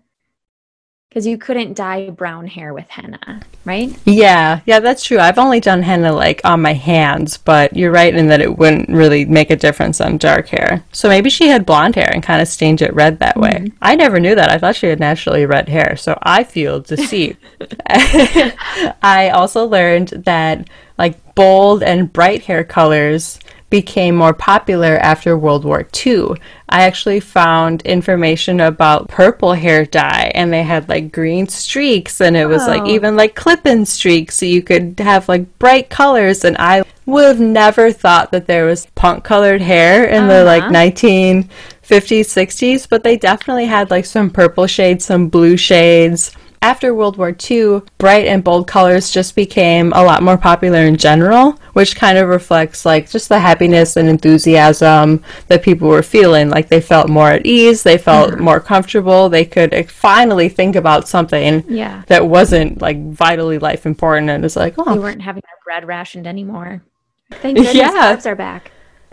[1.16, 3.97] because you couldn't dye brown hair with henna, right?
[4.03, 5.18] Yeah, yeah, that's true.
[5.18, 8.89] I've only done henna like on my hands, but you're right in that it wouldn't
[8.89, 10.84] really make a difference on dark hair.
[10.91, 13.51] So maybe she had blonde hair and kind of stained it red that way.
[13.51, 13.78] Mm-hmm.
[13.82, 14.49] I never knew that.
[14.49, 17.38] I thought she had naturally red hair, so I feel deceived.
[17.88, 23.39] I also learned that like bold and bright hair colors
[23.70, 26.30] became more popular after World War II.
[26.70, 32.38] I actually found information about purple hair dye, and they had like green streaks, and
[32.38, 32.68] it was oh.
[32.68, 36.43] like even like clip-in streaks, so you could have like bright colors.
[36.45, 40.34] And I would have never thought that there was punk-colored hair in uh-huh.
[40.34, 41.49] the like 1950s,
[41.84, 46.32] 60s, but they definitely had like some purple shades, some blue shades
[46.66, 50.97] after World War II, bright and bold colors just became a lot more popular in
[50.97, 56.49] general, which kind of reflects like just the happiness and enthusiasm that people were feeling.
[56.49, 58.43] Like they felt more at ease, they felt mm-hmm.
[58.43, 62.03] more comfortable, they could finally think about something yeah.
[62.07, 65.88] that wasn't like vitally life important and it's like, oh, We weren't having our bread
[65.88, 66.82] rationed anymore.
[67.30, 68.20] Thank goodness yeah.
[68.26, 68.72] are back.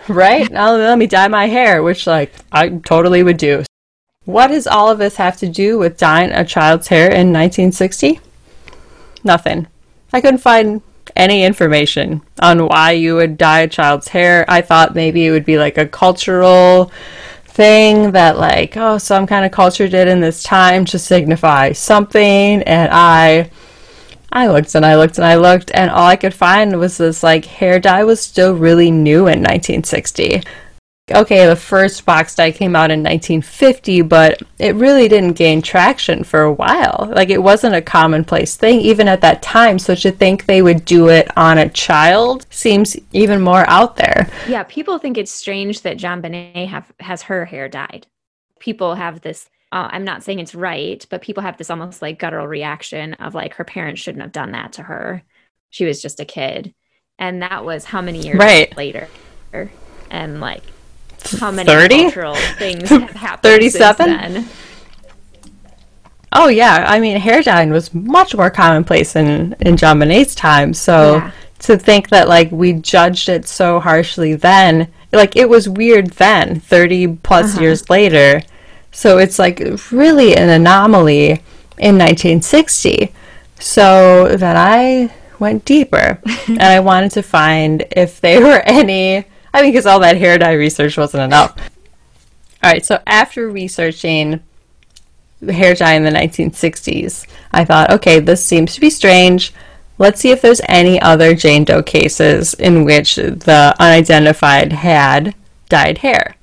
[0.09, 0.51] Right?
[0.51, 3.63] now let me dye my hair, which like I totally would do.
[4.25, 8.21] What does all of this have to do with dyeing a child's hair in 1960?
[9.25, 9.67] Nothing.
[10.13, 10.81] I couldn't find
[11.17, 14.45] any information on why you would dye a child's hair.
[14.49, 16.93] I thought maybe it would be like a cultural
[17.45, 22.63] thing that like oh some kind of culture did in this time to signify something
[22.63, 23.51] and I
[24.33, 27.23] I looked and I looked and I looked and all I could find was this
[27.23, 30.43] like hair dye was still really new in 1960
[31.15, 36.25] okay, the first box dye came out in 1950, but it really didn't gain traction
[36.25, 37.11] for a while.
[37.15, 39.79] Like it wasn't a commonplace thing even at that time.
[39.79, 44.31] So to think they would do it on a child seems even more out there.
[44.49, 48.07] Yeah, people think it's strange that JonBenét have has her hair dyed.
[48.59, 49.49] People have this.
[49.71, 53.35] Uh, I'm not saying it's right, but people have this almost like guttural reaction of
[53.35, 55.23] like her parents shouldn't have done that to her.
[55.71, 56.75] She was just a kid,
[57.19, 58.77] and that was how many years right.
[58.77, 59.09] later,
[60.11, 60.63] and like
[61.39, 62.03] how many 30?
[62.03, 64.47] cultural things have happened 37
[66.33, 71.17] oh yeah i mean hair dyeing was much more commonplace in in JonBenét's time so
[71.17, 71.31] yeah.
[71.61, 76.59] to think that like we judged it so harshly then like it was weird then
[76.61, 77.63] 30 plus uh-huh.
[77.63, 78.43] years later
[78.91, 79.61] so it's like
[79.91, 81.43] really an anomaly
[81.79, 83.13] in 1960
[83.59, 89.25] so then i went deeper and i wanted to find if there were any
[89.55, 91.57] I mean, because all that hair dye research wasn't enough.
[92.63, 94.41] All right, so after researching
[95.47, 99.53] hair dye in the 1960s, I thought, okay, this seems to be strange.
[99.99, 105.35] Let's see if there's any other Jane Doe cases in which the unidentified had
[105.69, 106.37] dyed hair.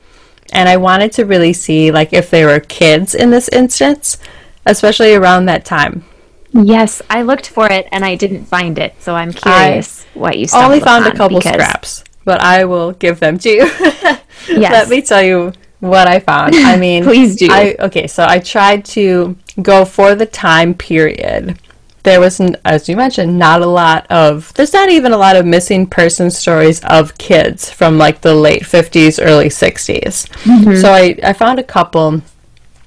[0.52, 4.18] And I wanted to really see like if there were kids in this instance,
[4.66, 6.06] especially around that time.
[6.52, 10.38] Yes, I looked for it and I didn't find it, so I'm curious I what
[10.38, 10.60] you saw.
[10.60, 13.66] I only found a couple scraps but I will give them to you.
[14.48, 14.72] Yes.
[14.72, 16.56] Let me tell you what I found.
[16.56, 17.48] I mean, Please do.
[17.52, 21.60] I okay, so I tried to go for the time period.
[22.04, 24.52] There was, as you mentioned, not a lot of.
[24.56, 28.64] There's not even a lot of missing person stories of kids from like the late
[28.64, 30.28] 50s, early 60s.
[30.48, 30.76] Mm-hmm.
[30.82, 32.22] So I, I found a couple.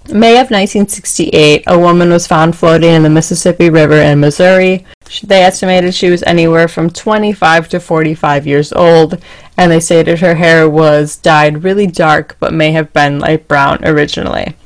[0.08, 4.84] May of 1968, a woman was found floating in the Mississippi River in Missouri.
[5.22, 9.22] They estimated she was anywhere from 25 to 45 years old,
[9.56, 13.84] and they stated her hair was dyed really dark but may have been light brown
[13.84, 14.56] originally.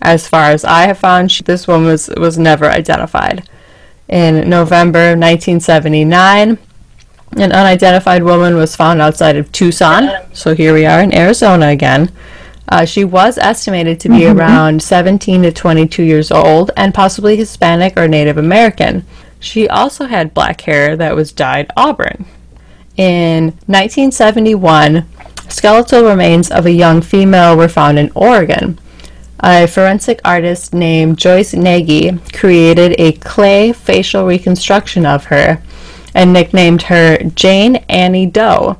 [0.00, 3.48] As far as I have found, she, this woman was, was never identified.
[4.08, 6.58] In November 1979,
[7.36, 10.10] an unidentified woman was found outside of Tucson.
[10.32, 12.10] So here we are in Arizona again.
[12.72, 17.98] Uh, she was estimated to be around 17 to 22 years old and possibly Hispanic
[17.98, 19.04] or Native American.
[19.38, 22.24] She also had black hair that was dyed auburn.
[22.96, 25.06] In 1971,
[25.50, 28.80] skeletal remains of a young female were found in Oregon.
[29.40, 35.62] A forensic artist named Joyce Nagy created a clay facial reconstruction of her
[36.14, 38.78] and nicknamed her Jane Annie Doe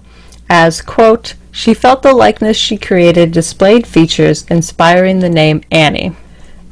[0.49, 6.17] as, quote, she felt the likeness she created displayed features inspiring the name Annie.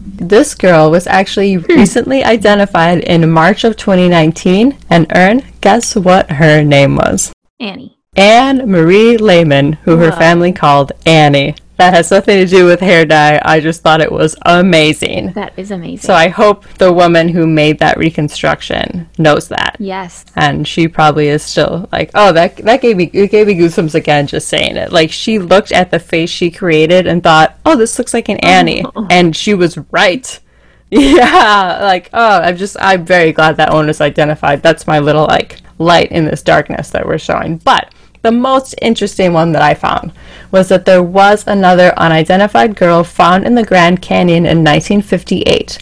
[0.00, 1.66] This girl was actually hmm.
[1.66, 7.32] recently identified in March of 2019, and Ern, guess what her name was?
[7.60, 7.98] Annie.
[8.16, 11.54] Anne Marie Lehman, who her family called Annie.
[11.80, 13.40] That has nothing to do with hair dye.
[13.42, 15.32] I just thought it was amazing.
[15.32, 16.06] That is amazing.
[16.06, 19.76] So I hope the woman who made that reconstruction knows that.
[19.78, 20.26] yes.
[20.36, 23.94] And she probably is still like, oh, that that gave me it gave me goosebumps
[23.94, 24.92] again just saying it.
[24.92, 28.40] Like she looked at the face she created and thought, oh, this looks like an
[28.42, 28.46] oh.
[28.46, 30.38] Annie, and she was right.
[30.90, 34.60] Yeah, like oh, I'm just I'm very glad that one was identified.
[34.60, 37.58] That's my little like light in this darkness that we're showing.
[37.58, 40.12] But the most interesting one that I found
[40.50, 45.78] was that there was another unidentified girl found in the Grand Canyon in 1958.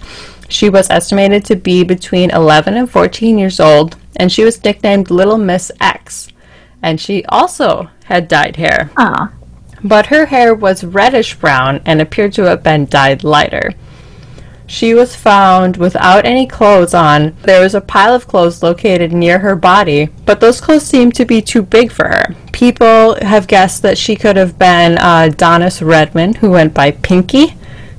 [0.49, 5.11] She was estimated to be between 11 and 14 years old, and she was nicknamed
[5.11, 6.29] Little Miss X.
[6.83, 9.31] And she also had dyed hair, Oh.
[9.83, 13.75] but her hair was reddish brown and appeared to have been dyed lighter.
[14.69, 17.35] She was found without any clothes on.
[17.43, 21.25] There was a pile of clothes located near her body, but those clothes seemed to
[21.25, 22.37] be too big for her.
[22.53, 27.55] People have guessed that she could have been uh, Donis Redman, who went by Pinky.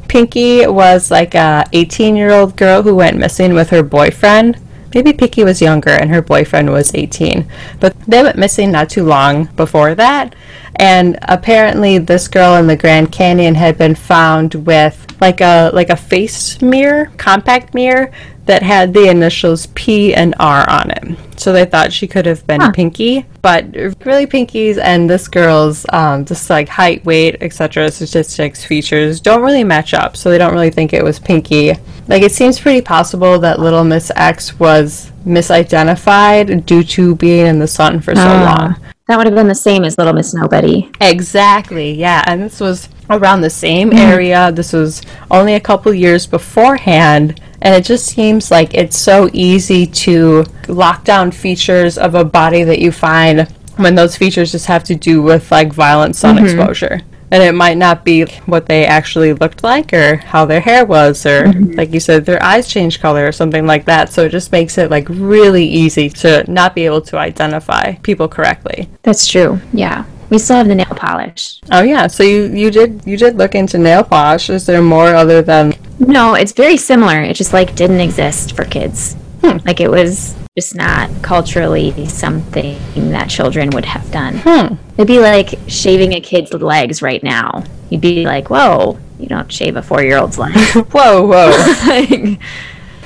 [0.08, 4.62] Pinky was like a 18 year old girl who went missing with her boyfriend.
[4.94, 7.50] Maybe Pinky was younger and her boyfriend was 18,
[7.80, 10.36] but they went missing not too long before that.
[10.76, 15.90] And apparently, this girl in the Grand Canyon had been found with like a like
[15.90, 18.12] a face mirror, compact mirror
[18.50, 21.40] that had the initials P and R on it.
[21.40, 23.66] So they thought she could have been Pinky, but
[24.04, 27.92] really Pinky's and this girl's um, just like height, weight, etc.
[27.92, 30.18] statistics, features don't really match up.
[30.18, 31.74] So they don't really think it was Pinky.
[32.08, 37.60] Like it seems pretty possible that Little Miss X was misidentified due to being in
[37.60, 38.76] the sun for so long.
[39.10, 40.88] That would have been the same as Little Miss Nobody.
[41.02, 42.24] Exactly, yeah.
[42.28, 43.98] And this was around the same mm-hmm.
[43.98, 44.52] area.
[44.52, 45.02] This was
[45.32, 47.42] only a couple years beforehand.
[47.64, 52.64] And it just seems like it's so easy to lock down features of a body
[52.66, 53.48] that you find
[53.78, 56.46] when those features just have to do with like violent sun mm-hmm.
[56.46, 57.02] exposure.
[57.32, 61.26] And it might not be what they actually looked like or how their hair was
[61.26, 61.74] or mm-hmm.
[61.74, 64.12] like you said their eyes change color or something like that.
[64.12, 68.28] So it just makes it like really easy to not be able to identify people
[68.28, 68.90] correctly.
[69.04, 69.60] That's true.
[69.74, 70.06] Yeah.
[70.30, 71.60] We still have the nail polish.
[71.72, 74.50] Oh yeah, so you you did you did look into nail polish.
[74.52, 77.22] Is there more other than No, it's very similar.
[77.22, 79.16] It just like didn't exist for kids.
[79.42, 79.58] Hmm.
[79.66, 82.78] Like it was just not culturally something
[83.12, 84.38] that children would have done.
[84.40, 84.76] Hmm.
[84.96, 87.64] It'd be like shaving a kid's legs right now.
[87.90, 91.76] You'd be like, "Whoa, you don't shave a four-year-old's legs." whoa whoa?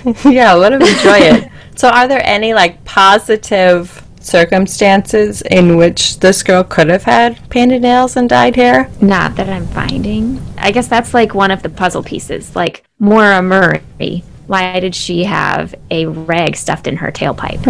[0.04, 1.52] Like, yeah, let him enjoy it.
[1.76, 7.82] So are there any like positive circumstances in which this girl could have had painted
[7.82, 8.90] nails and dyed hair?
[9.02, 10.42] not that I'm finding.
[10.58, 12.56] I guess that's like one of the puzzle pieces.
[12.56, 17.66] Like Maura Murray, why did she have a rag stuffed in her tailpipe?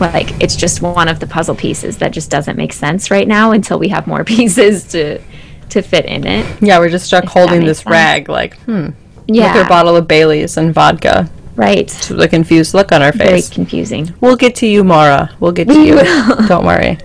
[0.00, 3.52] like it's just one of the puzzle pieces that just doesn't make sense right now
[3.52, 5.20] until we have more pieces to
[5.70, 6.62] to fit in it.
[6.62, 7.90] Yeah, we're just stuck holding this sense.
[7.90, 8.90] rag like, hmm.
[9.26, 11.28] Yeah, With her bottle of Bailey's and vodka.
[11.56, 11.88] right.
[12.08, 13.48] With a confused look on Very face.
[13.50, 14.14] confusing.
[14.20, 15.30] We'll get to you, Maura.
[15.40, 15.96] We'll get to you.
[16.46, 16.98] Don't worry.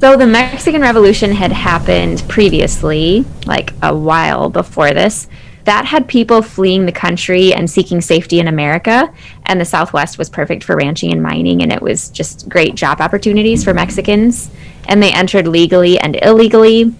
[0.00, 5.28] So the Mexican Revolution had happened previously, like a while before this.
[5.68, 9.12] That had people fleeing the country and seeking safety in America,
[9.44, 13.02] and the Southwest was perfect for ranching and mining, and it was just great job
[13.02, 14.48] opportunities for Mexicans.
[14.88, 16.94] and they entered legally and illegally.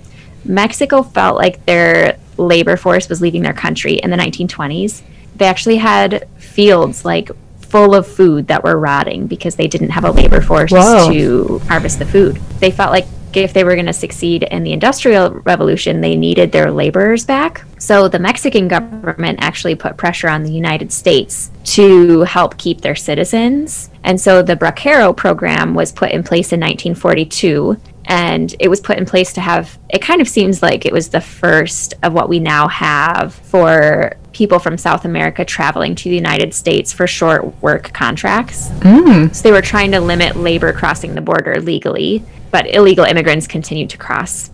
[0.44, 5.00] Mexico felt like their labor force was leaving their country in the 1920s.
[5.36, 7.30] They actually had fields like
[7.62, 11.10] full of food that were rotting because they didn't have a labor force Whoa.
[11.10, 12.36] to harvest the food.
[12.60, 13.06] They felt like
[13.36, 17.64] if they were going to succeed in the industrial revolution, they needed their laborers back.
[17.78, 22.96] So the Mexican government actually put pressure on the United States to help keep their
[22.96, 23.90] citizens.
[24.04, 28.96] And so the Bracero program was put in place in 1942 and it was put
[28.96, 32.28] in place to have it kind of seems like it was the first of what
[32.28, 37.60] we now have for people from South America traveling to the United States for short
[37.62, 38.68] work contracts.
[38.80, 39.34] Mm.
[39.34, 43.90] So they were trying to limit labor crossing the border legally, but illegal immigrants continued
[43.90, 44.50] to cross.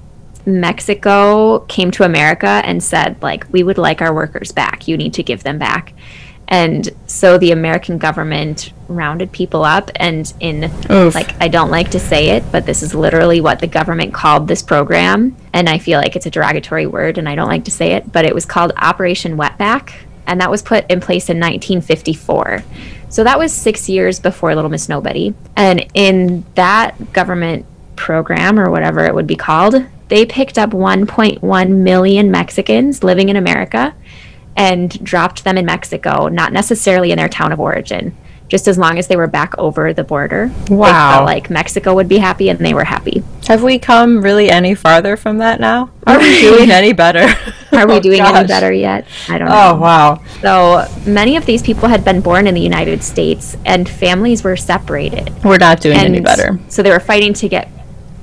[0.47, 4.87] Mexico came to America and said like we would like our workers back.
[4.87, 5.95] You need to give them back.
[6.47, 11.15] And so the American government rounded people up and in Oof.
[11.15, 14.47] like I don't like to say it, but this is literally what the government called
[14.47, 17.71] this program and I feel like it's a derogatory word and I don't like to
[17.71, 19.95] say it, but it was called Operation Wetback
[20.27, 22.63] and that was put in place in 1954.
[23.09, 25.35] So that was 6 years before Little Miss Nobody.
[25.57, 27.65] And in that government
[27.97, 29.75] program or whatever it would be called,
[30.09, 33.95] they picked up 1.1 million Mexicans living in America
[34.57, 38.17] and dropped them in Mexico, not necessarily in their town of origin,
[38.49, 40.53] just as long as they were back over the border.
[40.69, 41.25] Wow.
[41.25, 43.25] like Mexico would be happy and they were happy.
[43.49, 45.91] Have we come really any farther from that now?
[46.07, 47.27] Are we doing any better?
[47.73, 49.09] Are we Oh, doing any better yet?
[49.29, 49.71] I don't oh, know.
[49.73, 50.23] Oh, wow.
[50.41, 54.57] So many of these people had been born in the United States and families were
[54.57, 55.33] separated.
[55.43, 56.61] We're not doing any better.
[56.69, 57.69] So they were fighting to get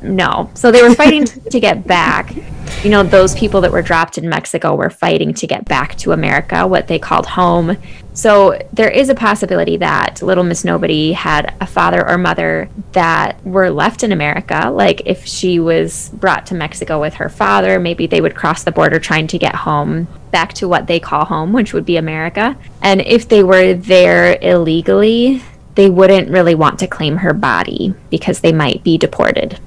[0.01, 0.49] no.
[0.53, 2.35] So they were fighting to get back.
[2.83, 6.13] You know, those people that were dropped in Mexico were fighting to get back to
[6.13, 7.77] America, what they called home.
[8.13, 13.43] So there is a possibility that little Miss Nobody had a father or mother that
[13.45, 14.69] were left in America.
[14.73, 18.71] Like if she was brought to Mexico with her father, maybe they would cross the
[18.71, 22.57] border trying to get home back to what they call home, which would be America.
[22.81, 25.41] And if they were there illegally,
[25.75, 29.59] they wouldn't really want to claim her body because they might be deported.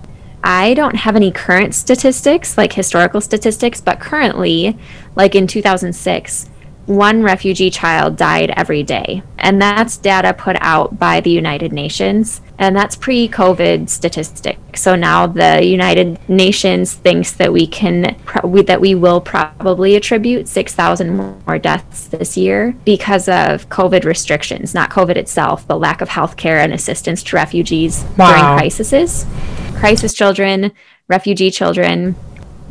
[0.47, 4.77] I don't have any current statistics, like historical statistics, but currently,
[5.17, 6.51] like in 2006,
[6.87, 9.23] one refugee child died every day.
[9.39, 12.41] And that's data put out by the United Nations.
[12.59, 14.59] And that's pre COVID statistic.
[14.75, 20.49] So now the United Nations thinks that we can, we, that we will probably attribute
[20.49, 21.17] 6,000
[21.47, 26.63] more deaths this year because of COVID restrictions, not COVID itself, but lack of healthcare
[26.63, 29.27] and assistance to refugees during crises.
[29.75, 30.73] Crisis children,
[31.09, 32.15] refugee children,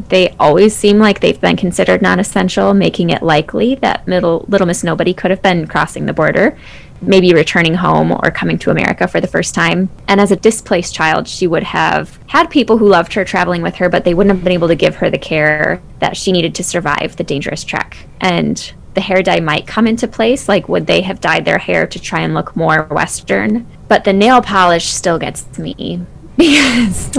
[0.10, 4.84] they always seem like they've been considered non-essential, making it likely that middle, Little Miss
[4.84, 6.58] Nobody could have been crossing the border,
[7.02, 9.90] maybe returning home or coming to America for the first time.
[10.08, 13.76] And as a displaced child, she would have had people who loved her traveling with
[13.76, 16.56] her, but they wouldn't have been able to give her the care that she needed
[16.56, 17.98] to survive the dangerous trek.
[18.20, 20.48] And the hair dye might come into place.
[20.48, 23.68] Like, would they have dyed their hair to try and look more Western?
[23.88, 26.06] But the nail polish still gets me
[26.38, 27.12] because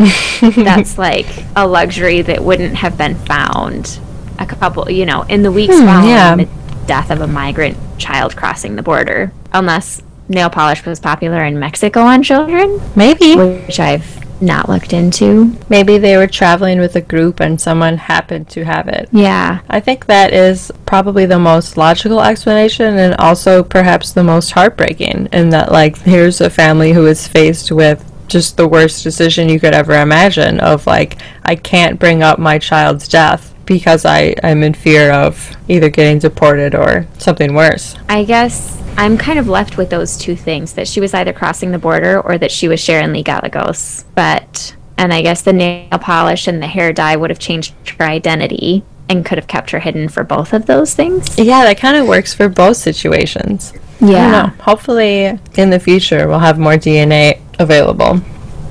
[0.56, 4.00] that's like a luxury that wouldn't have been found
[4.38, 6.34] a couple, you know, in the weeks hmm, following yeah.
[6.34, 6.48] the
[6.86, 12.00] death of a migrant child crossing the border, unless nail polish was popular in Mexico
[12.00, 13.36] on children, Maybe.
[13.36, 15.56] which I've not looked into.
[15.68, 19.08] Maybe they were traveling with a group and someone happened to have it.
[19.12, 19.60] Yeah.
[19.68, 25.28] I think that is probably the most logical explanation and also perhaps the most heartbreaking
[25.32, 29.60] in that like here's a family who is faced with just the worst decision you
[29.60, 34.62] could ever imagine of like I can't bring up my child's death because I I'm
[34.62, 37.96] in fear of either getting deported or something worse.
[38.08, 41.72] I guess I'm kind of left with those two things that she was either crossing
[41.72, 44.04] the border or that she was Sharon Lee Gallegos.
[44.14, 48.04] But, and I guess the nail polish and the hair dye would have changed her
[48.04, 51.38] identity and could have kept her hidden for both of those things.
[51.38, 53.72] Yeah, that kind of works for both situations.
[54.00, 54.50] Know.
[54.60, 58.20] Hopefully in the future we'll have more DNA available.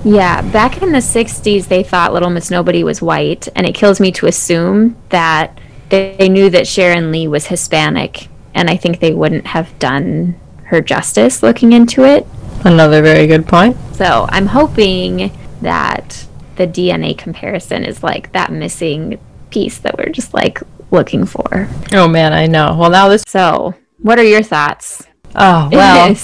[0.05, 4.01] Yeah, back in the 60s, they thought Little Miss Nobody was white, and it kills
[4.01, 5.57] me to assume that
[5.89, 10.81] they knew that Sharon Lee was Hispanic, and I think they wouldn't have done her
[10.81, 12.27] justice looking into it.
[12.65, 13.77] Another very good point.
[13.93, 15.31] So I'm hoping
[15.61, 16.27] that
[16.57, 19.19] the DNA comparison is like that missing
[19.53, 21.69] piece that we're just like looking for.
[21.93, 22.75] Oh man, I know.
[22.77, 23.23] Well, now this.
[23.27, 25.03] So, what are your thoughts?
[25.35, 26.15] Oh well,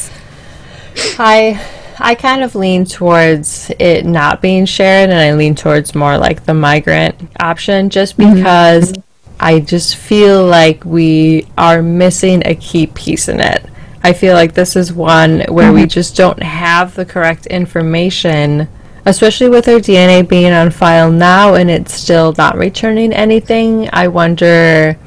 [1.20, 1.64] I
[2.00, 6.46] I kind of lean towards it not being shared, and I lean towards more like
[6.46, 8.36] the migrant option, just mm-hmm.
[8.36, 8.94] because
[9.40, 13.64] I just feel like we are missing a key piece in it.
[14.02, 15.90] I feel like this is one where we mm-hmm.
[15.90, 18.70] just don't have the correct information
[19.06, 24.08] especially with her DNA being on file now and it's still not returning anything, I
[24.08, 24.98] wonder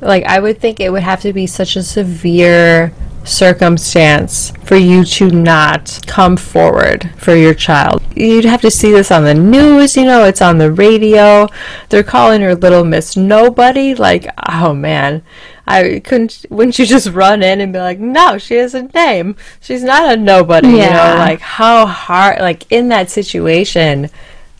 [0.00, 2.92] like I would think it would have to be such a severe
[3.24, 8.02] circumstance for you to not come forward for your child.
[8.14, 11.48] You'd have to see this on the news, you know, it's on the radio.
[11.88, 13.94] They're calling her Little Miss Nobody.
[13.94, 15.22] Like, oh man.
[15.66, 19.36] I couldn't wouldn't you just run in and be like, No, she has a name.
[19.60, 20.74] She's not a nobody, yeah.
[20.74, 24.10] you know, like how hard like in that situation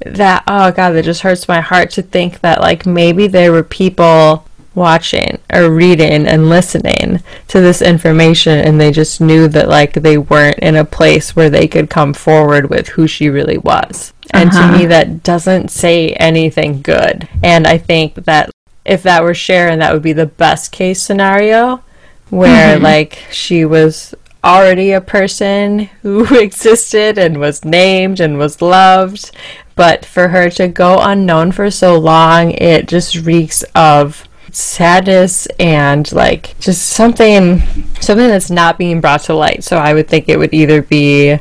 [0.05, 3.63] that oh god, that just hurts my heart to think that like maybe there were
[3.63, 9.95] people watching or reading and listening to this information and they just knew that like
[9.95, 14.13] they weren't in a place where they could come forward with who she really was.
[14.33, 14.73] And uh-huh.
[14.73, 17.27] to me that doesn't say anything good.
[17.43, 18.51] And I think that
[18.87, 21.82] if that were Sharon that would be the best case scenario
[22.30, 22.84] where mm-hmm.
[22.84, 29.30] like she was already a person who existed and was named and was loved
[29.74, 34.26] but for her to go unknown for so long it just reeks of
[34.57, 37.61] sadness and like just something
[38.01, 39.62] something that's not being brought to light.
[39.62, 41.39] So I would think it would either be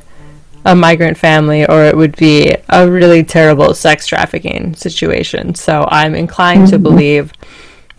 [0.66, 5.56] a migrant family or it would be a really terrible sex trafficking situation.
[5.56, 6.72] So I'm inclined mm-hmm.
[6.72, 7.32] to believe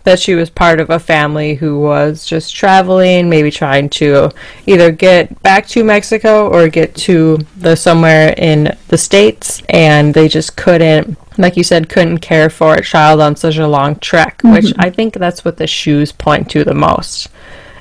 [0.03, 4.31] that she was part of a family who was just traveling, maybe trying to
[4.65, 10.27] either get back to Mexico or get to the somewhere in the states and they
[10.27, 14.39] just couldn't like you said, couldn't care for a child on such a long trek,
[14.39, 14.53] mm-hmm.
[14.53, 17.29] which I think that's what the shoes point to the most.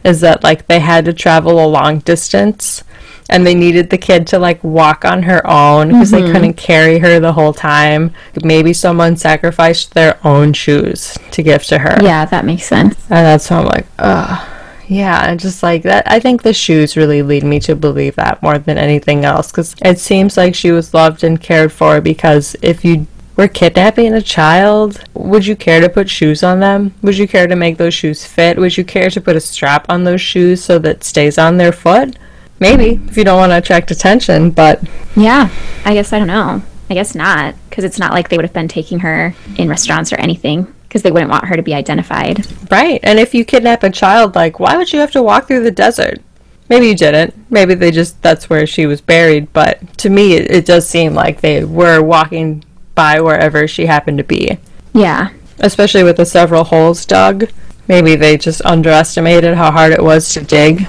[0.04, 2.84] Is that like they had to travel a long distance
[3.28, 6.26] and they needed the kid to like walk on her own because mm-hmm.
[6.26, 8.12] they couldn't carry her the whole time.
[8.42, 11.98] Maybe someone sacrificed their own shoes to give to her.
[12.02, 12.94] Yeah, that makes sense.
[13.10, 14.52] And that's how I'm like, ugh.
[14.88, 16.08] Yeah, just like that.
[16.10, 19.74] I think the shoes really lead me to believe that more than anything else because
[19.82, 22.00] it seems like she was loved and cared for.
[22.00, 23.06] Because if you
[23.36, 26.94] were kidnapping a child, would you care to put shoes on them?
[27.02, 28.58] Would you care to make those shoes fit?
[28.58, 31.72] Would you care to put a strap on those shoes so that stays on their
[31.72, 32.16] foot?
[32.58, 34.82] Maybe, if you don't want to attract attention, but.
[35.14, 35.50] Yeah,
[35.84, 36.62] I guess I don't know.
[36.88, 40.12] I guess not, because it's not like they would have been taking her in restaurants
[40.12, 42.46] or anything, because they wouldn't want her to be identified.
[42.70, 45.64] Right, and if you kidnap a child, like, why would you have to walk through
[45.64, 46.20] the desert?
[46.68, 47.34] Maybe you didn't.
[47.50, 51.14] Maybe they just, that's where she was buried, but to me, it, it does seem
[51.14, 54.58] like they were walking by wherever she happened to be.
[54.92, 55.30] Yeah.
[55.58, 57.50] Especially with the several holes dug.
[57.86, 60.88] Maybe they just underestimated how hard it was to dig.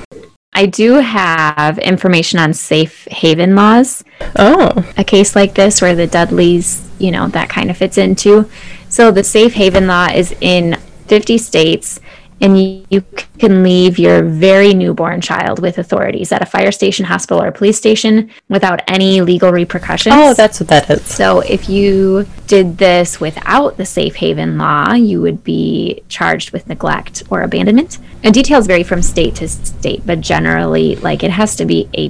[0.58, 4.04] I do have information on safe haven laws.
[4.40, 4.92] Oh.
[4.98, 8.50] A case like this where the Dudleys, you know, that kind of fits into.
[8.90, 12.00] So the safe haven law is in 50 states
[12.42, 13.04] and you, you,
[13.40, 17.78] can leave your very newborn child with authorities at a fire station, hospital, or police
[17.78, 20.16] station without any legal repercussions.
[20.18, 21.06] Oh, that's what that is.
[21.06, 26.68] So, if you did this without the safe haven law, you would be charged with
[26.68, 28.00] neglect or abandonment.
[28.24, 32.10] And details vary from state to state, but generally, like it has to be a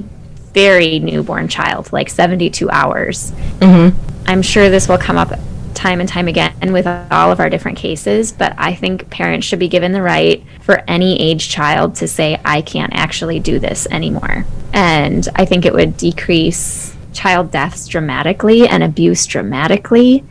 [0.54, 3.32] very newborn child, like 72 hours.
[3.60, 3.96] Mm-hmm.
[4.26, 5.38] I'm sure this will come up
[5.74, 9.46] time and time again and with all of our different cases, but I think parents
[9.46, 13.58] should be given the right for any age child to say, I can't actually do
[13.58, 14.44] this anymore.
[14.72, 20.24] And I think it would decrease child deaths dramatically and abuse dramatically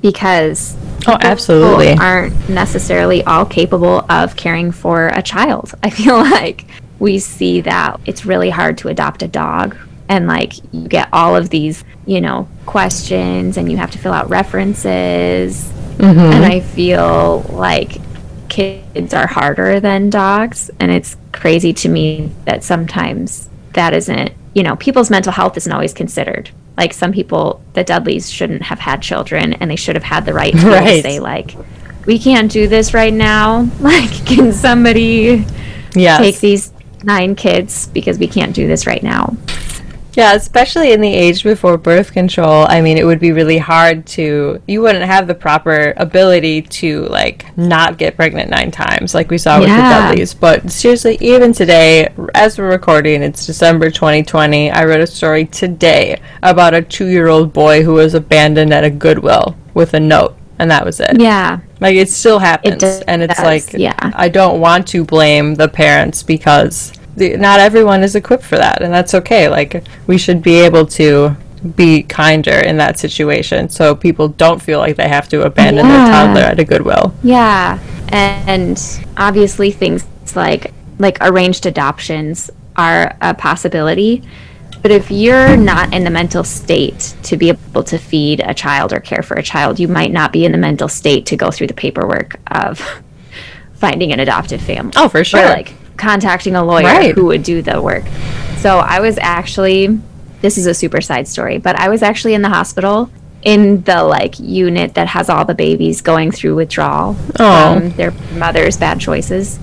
[0.00, 0.76] because
[1.06, 6.64] oh absolutely aren't necessarily all capable of caring for a child i feel like
[6.98, 9.76] we see that it's really hard to adopt a dog
[10.08, 14.12] and like you get all of these you know questions and you have to fill
[14.12, 15.64] out references
[15.98, 16.20] mm-hmm.
[16.20, 17.96] and i feel like
[18.48, 24.62] kids are harder than dogs and it's crazy to me that sometimes that isn't you
[24.62, 29.02] know people's mental health isn't always considered like some people the dudleys shouldn't have had
[29.02, 31.02] children and they should have had the right to right.
[31.02, 31.56] say like
[32.06, 35.44] we can't do this right now like can somebody
[35.96, 36.20] yes.
[36.20, 39.36] take these nine kids because we can't do this right now
[40.14, 42.66] yeah, especially in the age before birth control.
[42.68, 44.60] I mean, it would be really hard to.
[44.66, 49.38] You wouldn't have the proper ability to like not get pregnant nine times, like we
[49.38, 49.76] saw with yeah.
[49.76, 50.34] the Dudleys.
[50.34, 54.70] But seriously, even today, as we're recording, it's December 2020.
[54.70, 59.56] I read a story today about a two-year-old boy who was abandoned at a Goodwill
[59.74, 61.20] with a note, and that was it.
[61.20, 65.04] Yeah, like it still happens, it does, and it's like, yeah, I don't want to
[65.04, 69.48] blame the parents because the, not everyone is equipped for that, and that's okay.
[69.48, 71.36] Like we should be able to
[71.76, 76.04] be kinder in that situation, so people don't feel like they have to abandon yeah.
[76.04, 77.14] their toddler at a Goodwill.
[77.22, 78.82] Yeah, and
[79.16, 80.04] obviously things
[80.34, 84.22] like like arranged adoptions are a possibility,
[84.82, 88.92] But if you're not in the mental state to be able to feed a child
[88.94, 91.50] or care for a child, you might not be in the mental state to go
[91.50, 92.80] through the paperwork of
[93.74, 94.92] finding an adoptive family.
[94.96, 95.44] Oh, for sure.
[95.44, 97.14] Or like contacting a lawyer Right.
[97.14, 98.04] who would do the work.
[98.58, 99.98] So I was actually,
[100.40, 103.10] this is a super side story, but I was actually in the hospital
[103.42, 107.78] in the like unit that has all the babies going through withdrawal Oh.
[107.78, 109.58] from their mother's bad choices.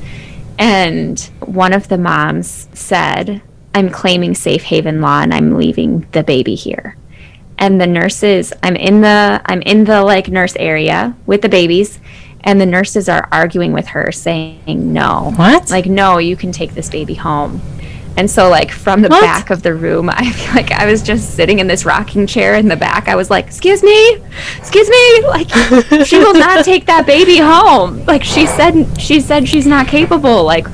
[0.58, 3.42] And one of the moms said,
[3.76, 6.98] I'm claiming safe haven law and I'm leaving the baby here.
[7.60, 12.00] And the nurses, I'm in the I'm in the like nurse area with the babies
[12.42, 14.62] and the nurses are arguing with her saying
[14.94, 15.34] no.
[15.36, 15.70] What?
[15.70, 17.62] Like no, you can take this baby home.
[18.16, 19.22] And so like from the What?
[19.22, 22.56] back of the room, I feel like I was just sitting in this rocking chair
[22.56, 23.08] in the back.
[23.08, 24.16] I was like, "Excuse me?
[24.58, 25.22] Excuse me?
[25.28, 25.50] Like
[26.06, 28.04] she will not take that baby home.
[28.06, 30.44] Like she said she said she's not capable.
[30.44, 30.68] Like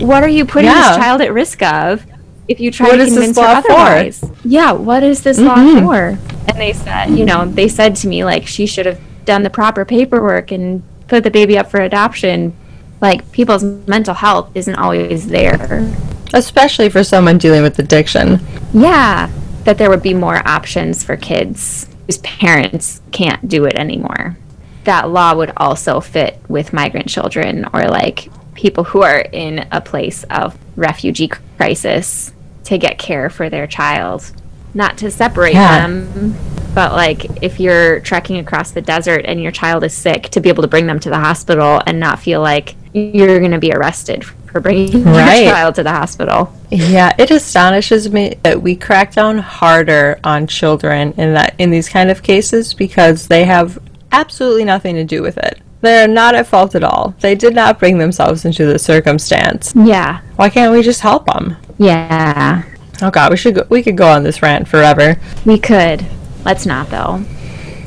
[0.00, 0.88] what are you putting Yeah.
[0.88, 2.04] this child at risk of
[2.48, 3.70] if you try What to convince her law for?
[3.72, 4.24] otherwise?
[4.44, 5.46] Yeah, what is this Mhm.
[5.46, 6.18] law for?
[6.48, 9.50] And they said, you know, they said to me like she should have done the
[9.50, 10.82] proper paperwork and
[11.12, 12.56] put the baby up for adoption.
[13.02, 15.94] Like people's mental health isn't always there.
[16.32, 18.40] Especially for someone dealing with addiction.
[18.72, 19.30] Yeah,
[19.64, 24.38] that there would be more options for kids whose parents can't do it anymore.
[24.84, 29.82] That law would also fit with migrant children or like people who are in a
[29.82, 32.32] place of refugee crisis
[32.64, 34.32] to get care for their child.
[34.74, 35.80] Not to separate Yeah.
[35.86, 36.34] them,
[36.74, 40.48] but like if you're trekking across the desert and your child is sick, to be
[40.48, 43.72] able to bring them to the hospital and not feel like you're going to be
[43.72, 45.44] arrested for bringing Right.
[45.44, 46.52] your child to the hospital.
[46.70, 51.88] Yeah, it astonishes me that we crack down harder on children in that in these
[51.88, 53.78] kind of cases because they have
[54.10, 55.58] absolutely nothing to do with it.
[55.80, 57.14] They're not at fault at all.
[57.20, 59.72] They did not bring themselves into the circumstance.
[59.74, 60.20] Yeah.
[60.36, 61.56] Why can't we just help them?
[61.78, 62.62] Yeah.
[63.02, 65.18] Oh God, we should go, we could go on this rant forever.
[65.44, 66.06] We could.
[66.44, 67.24] Let's not, though.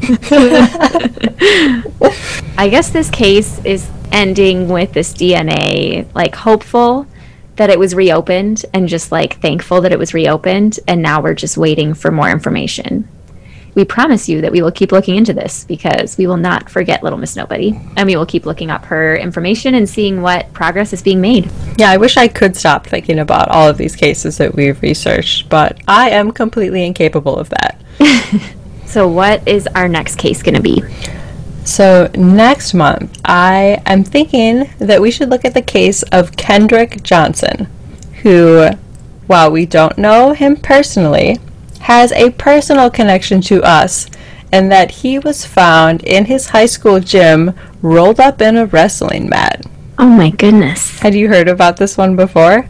[2.58, 7.08] I guess this case is ending with this DNA, like, hopeful
[7.56, 10.80] that it was reopened and just, like, thankful that it was reopened.
[10.88, 13.08] And now we're just waiting for more information.
[13.76, 17.04] We promise you that we will keep looking into this because we will not forget
[17.04, 17.80] Little Miss Nobody.
[17.98, 21.50] And we will keep looking up her information and seeing what progress is being made.
[21.78, 25.50] Yeah, I wish I could stop thinking about all of these cases that we've researched,
[25.50, 27.82] but I am completely incapable of that.
[28.96, 30.82] So, what is our next case going to be?
[31.66, 37.04] So, next month, I am thinking that we should look at the case of Kendrick
[37.04, 37.68] Johnson,
[38.22, 38.70] who,
[39.28, 41.40] while we don't know him personally,
[41.86, 44.10] has a personal connection to us,
[44.52, 49.30] and that he was found in his high school gym rolled up in a wrestling
[49.30, 49.64] mat.
[50.00, 51.00] Oh my goodness.
[51.00, 52.68] Had you heard about this one before?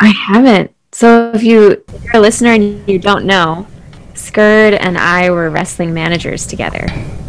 [0.00, 0.74] I haven't.
[0.90, 3.68] So if you if you're a listener and you don't know,
[4.14, 6.88] Skurd and I were wrestling managers together.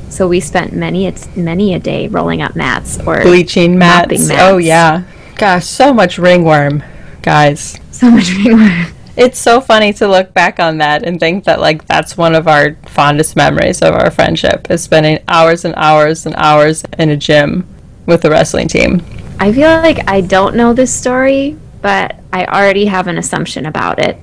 [0.10, 4.28] So we spent many a, many a day rolling up mats or Bleaching mats.
[4.28, 5.04] mopping Oh, yeah.
[5.36, 6.84] Gosh, so much ringworm,
[7.22, 7.80] guys.
[7.92, 8.88] so much ringworm.
[9.18, 12.48] It's so funny to look back on that and think that like that's one of
[12.48, 17.18] our fondest memories of our friendship is spending hours and hours and hours in a
[17.18, 17.68] gym
[18.06, 19.04] with the wrestling team.
[19.38, 24.00] I feel like I don't know this story, but I already have an assumption about
[24.00, 24.18] it.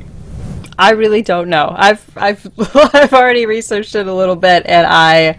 [0.78, 1.74] I really don't know.
[1.76, 2.46] I've I've
[2.94, 5.38] I've already researched it a little bit and I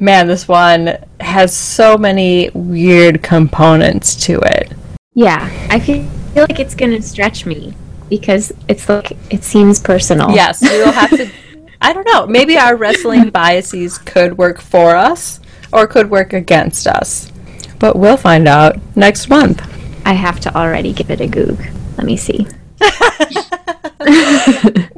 [0.00, 4.72] man, this one has so many weird components to it.
[5.12, 7.74] Yeah, I feel, feel like it's gonna stretch me
[8.18, 10.30] because it's like it seems personal.
[10.30, 11.30] Yes, we'll have to
[11.80, 12.26] I don't know.
[12.26, 15.40] Maybe our wrestling biases could work for us
[15.72, 17.30] or could work against us.
[17.78, 19.62] But we'll find out next month.
[20.06, 21.60] I have to already give it a goog.
[21.96, 22.46] Let me see.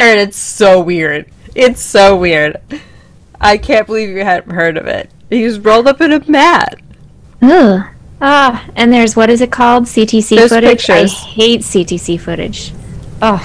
[0.00, 1.26] And it's so weird.
[1.54, 2.60] It's so weird.
[3.40, 5.10] I can't believe you hadn't heard of it.
[5.30, 6.78] He was rolled up in a mat.
[7.42, 7.82] Ugh.
[8.20, 9.84] Ah, and there's what is it called?
[9.84, 10.86] CTC footage.
[10.86, 11.12] pictures.
[11.12, 12.72] I hate CTC footage.
[13.22, 13.38] Oh,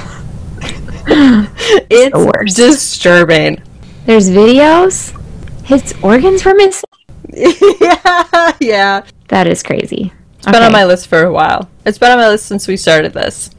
[1.07, 2.55] It's the worst.
[2.55, 3.61] disturbing.
[4.05, 5.17] there's videos.
[5.63, 6.89] His organs were missing.
[7.33, 9.03] yeah, yeah.
[9.29, 10.11] That is crazy.
[10.37, 11.69] It's been on my list for a while.
[11.85, 13.49] It's been on my list since we started this.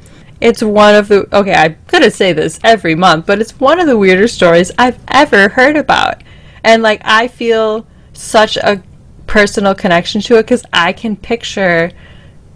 [0.41, 3.87] It's one of the okay, I'm gonna say this every month, but it's one of
[3.87, 6.23] the weirder stories I've ever heard about.
[6.63, 8.83] And like I feel such a
[9.35, 11.91] personal connection to it because I can picture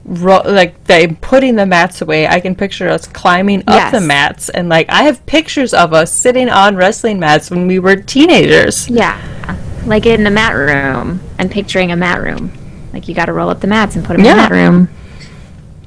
[0.04, 2.28] ro- like they putting the mats away.
[2.28, 3.90] I can picture us climbing up Yes.
[3.92, 7.80] the mats and like I have pictures of us sitting on wrestling mats when we
[7.80, 8.88] were teenagers.
[8.88, 9.18] Yeah,
[9.86, 11.18] like in the mat room.
[11.40, 12.52] I'm picturing a mat room.
[12.92, 14.34] Like you got to roll up the mats and put them in Yeah.
[14.34, 14.88] the mat room.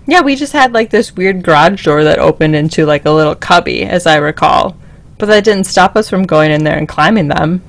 [0.08, 3.36] Yeah, we just had like this weird garage door that opened into like a little
[3.36, 4.76] cubby, as I recall.
[5.18, 7.62] But that didn't stop us from going in there and climbing them.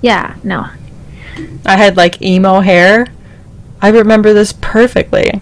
[0.00, 0.68] Yeah, no.
[1.64, 3.06] I had like emo hair.
[3.80, 5.40] I remember this perfectly.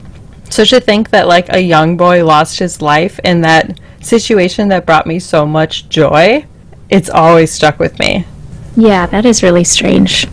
[0.51, 4.87] So to think that like a young boy lost his life in that situation that
[4.87, 6.47] brought me so much joy,
[6.89, 8.25] it's always stuck with me.
[8.77, 10.27] Yeah, that is really strange.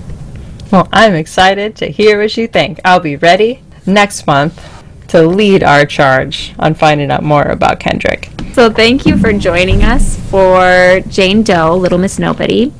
[0.71, 2.79] Well, I'm excited to hear what you think.
[2.83, 4.61] I'll be ready next month
[5.09, 8.29] to lead our charge on finding out more about Kendrick.
[8.53, 12.73] So thank you for joining us for Jane Doe, Little Miss Nobody.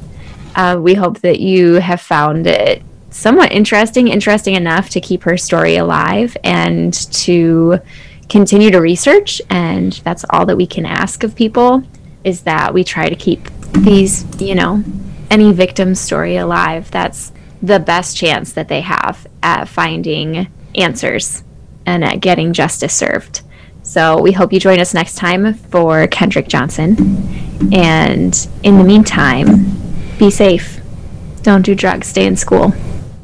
[0.58, 2.82] Uh, we hope that you have found it
[3.12, 7.80] somewhat interesting, interesting enough to keep her story alive and to
[8.28, 9.40] continue to research.
[9.52, 11.84] And that's all that we can ask of people
[12.24, 14.84] is that we try to keep these, you know,
[15.30, 16.90] any victim's story alive.
[16.90, 17.32] That's
[17.62, 21.44] the best chance that they have at finding answers
[21.86, 23.42] and at getting justice served.
[23.84, 26.98] So we hope you join us next time for Kendrick Johnson.
[27.72, 29.87] And in the meantime,
[30.18, 30.80] be safe.
[31.44, 32.08] Don't do drugs.
[32.08, 32.74] Stay in school.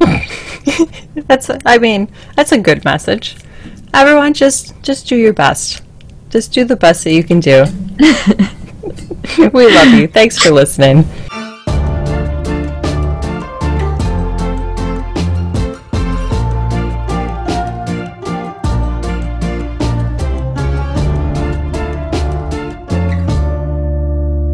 [1.26, 3.36] that's a, I mean, that's a good message.
[3.92, 5.82] Everyone just just do your best.
[6.30, 7.64] Just do the best that you can do.
[9.52, 10.08] we love you.
[10.08, 11.04] Thanks for listening.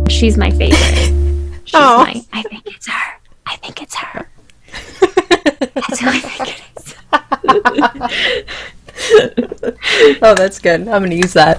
[0.08, 0.89] She's my favorite.
[1.70, 2.00] She's oh.
[2.00, 2.04] Aw.
[2.04, 3.20] my, I think it's her.
[3.46, 4.28] I think it's her.
[5.72, 6.96] That's who I think it is.
[10.22, 10.80] oh, that's good.
[10.80, 11.58] I'm going to use that.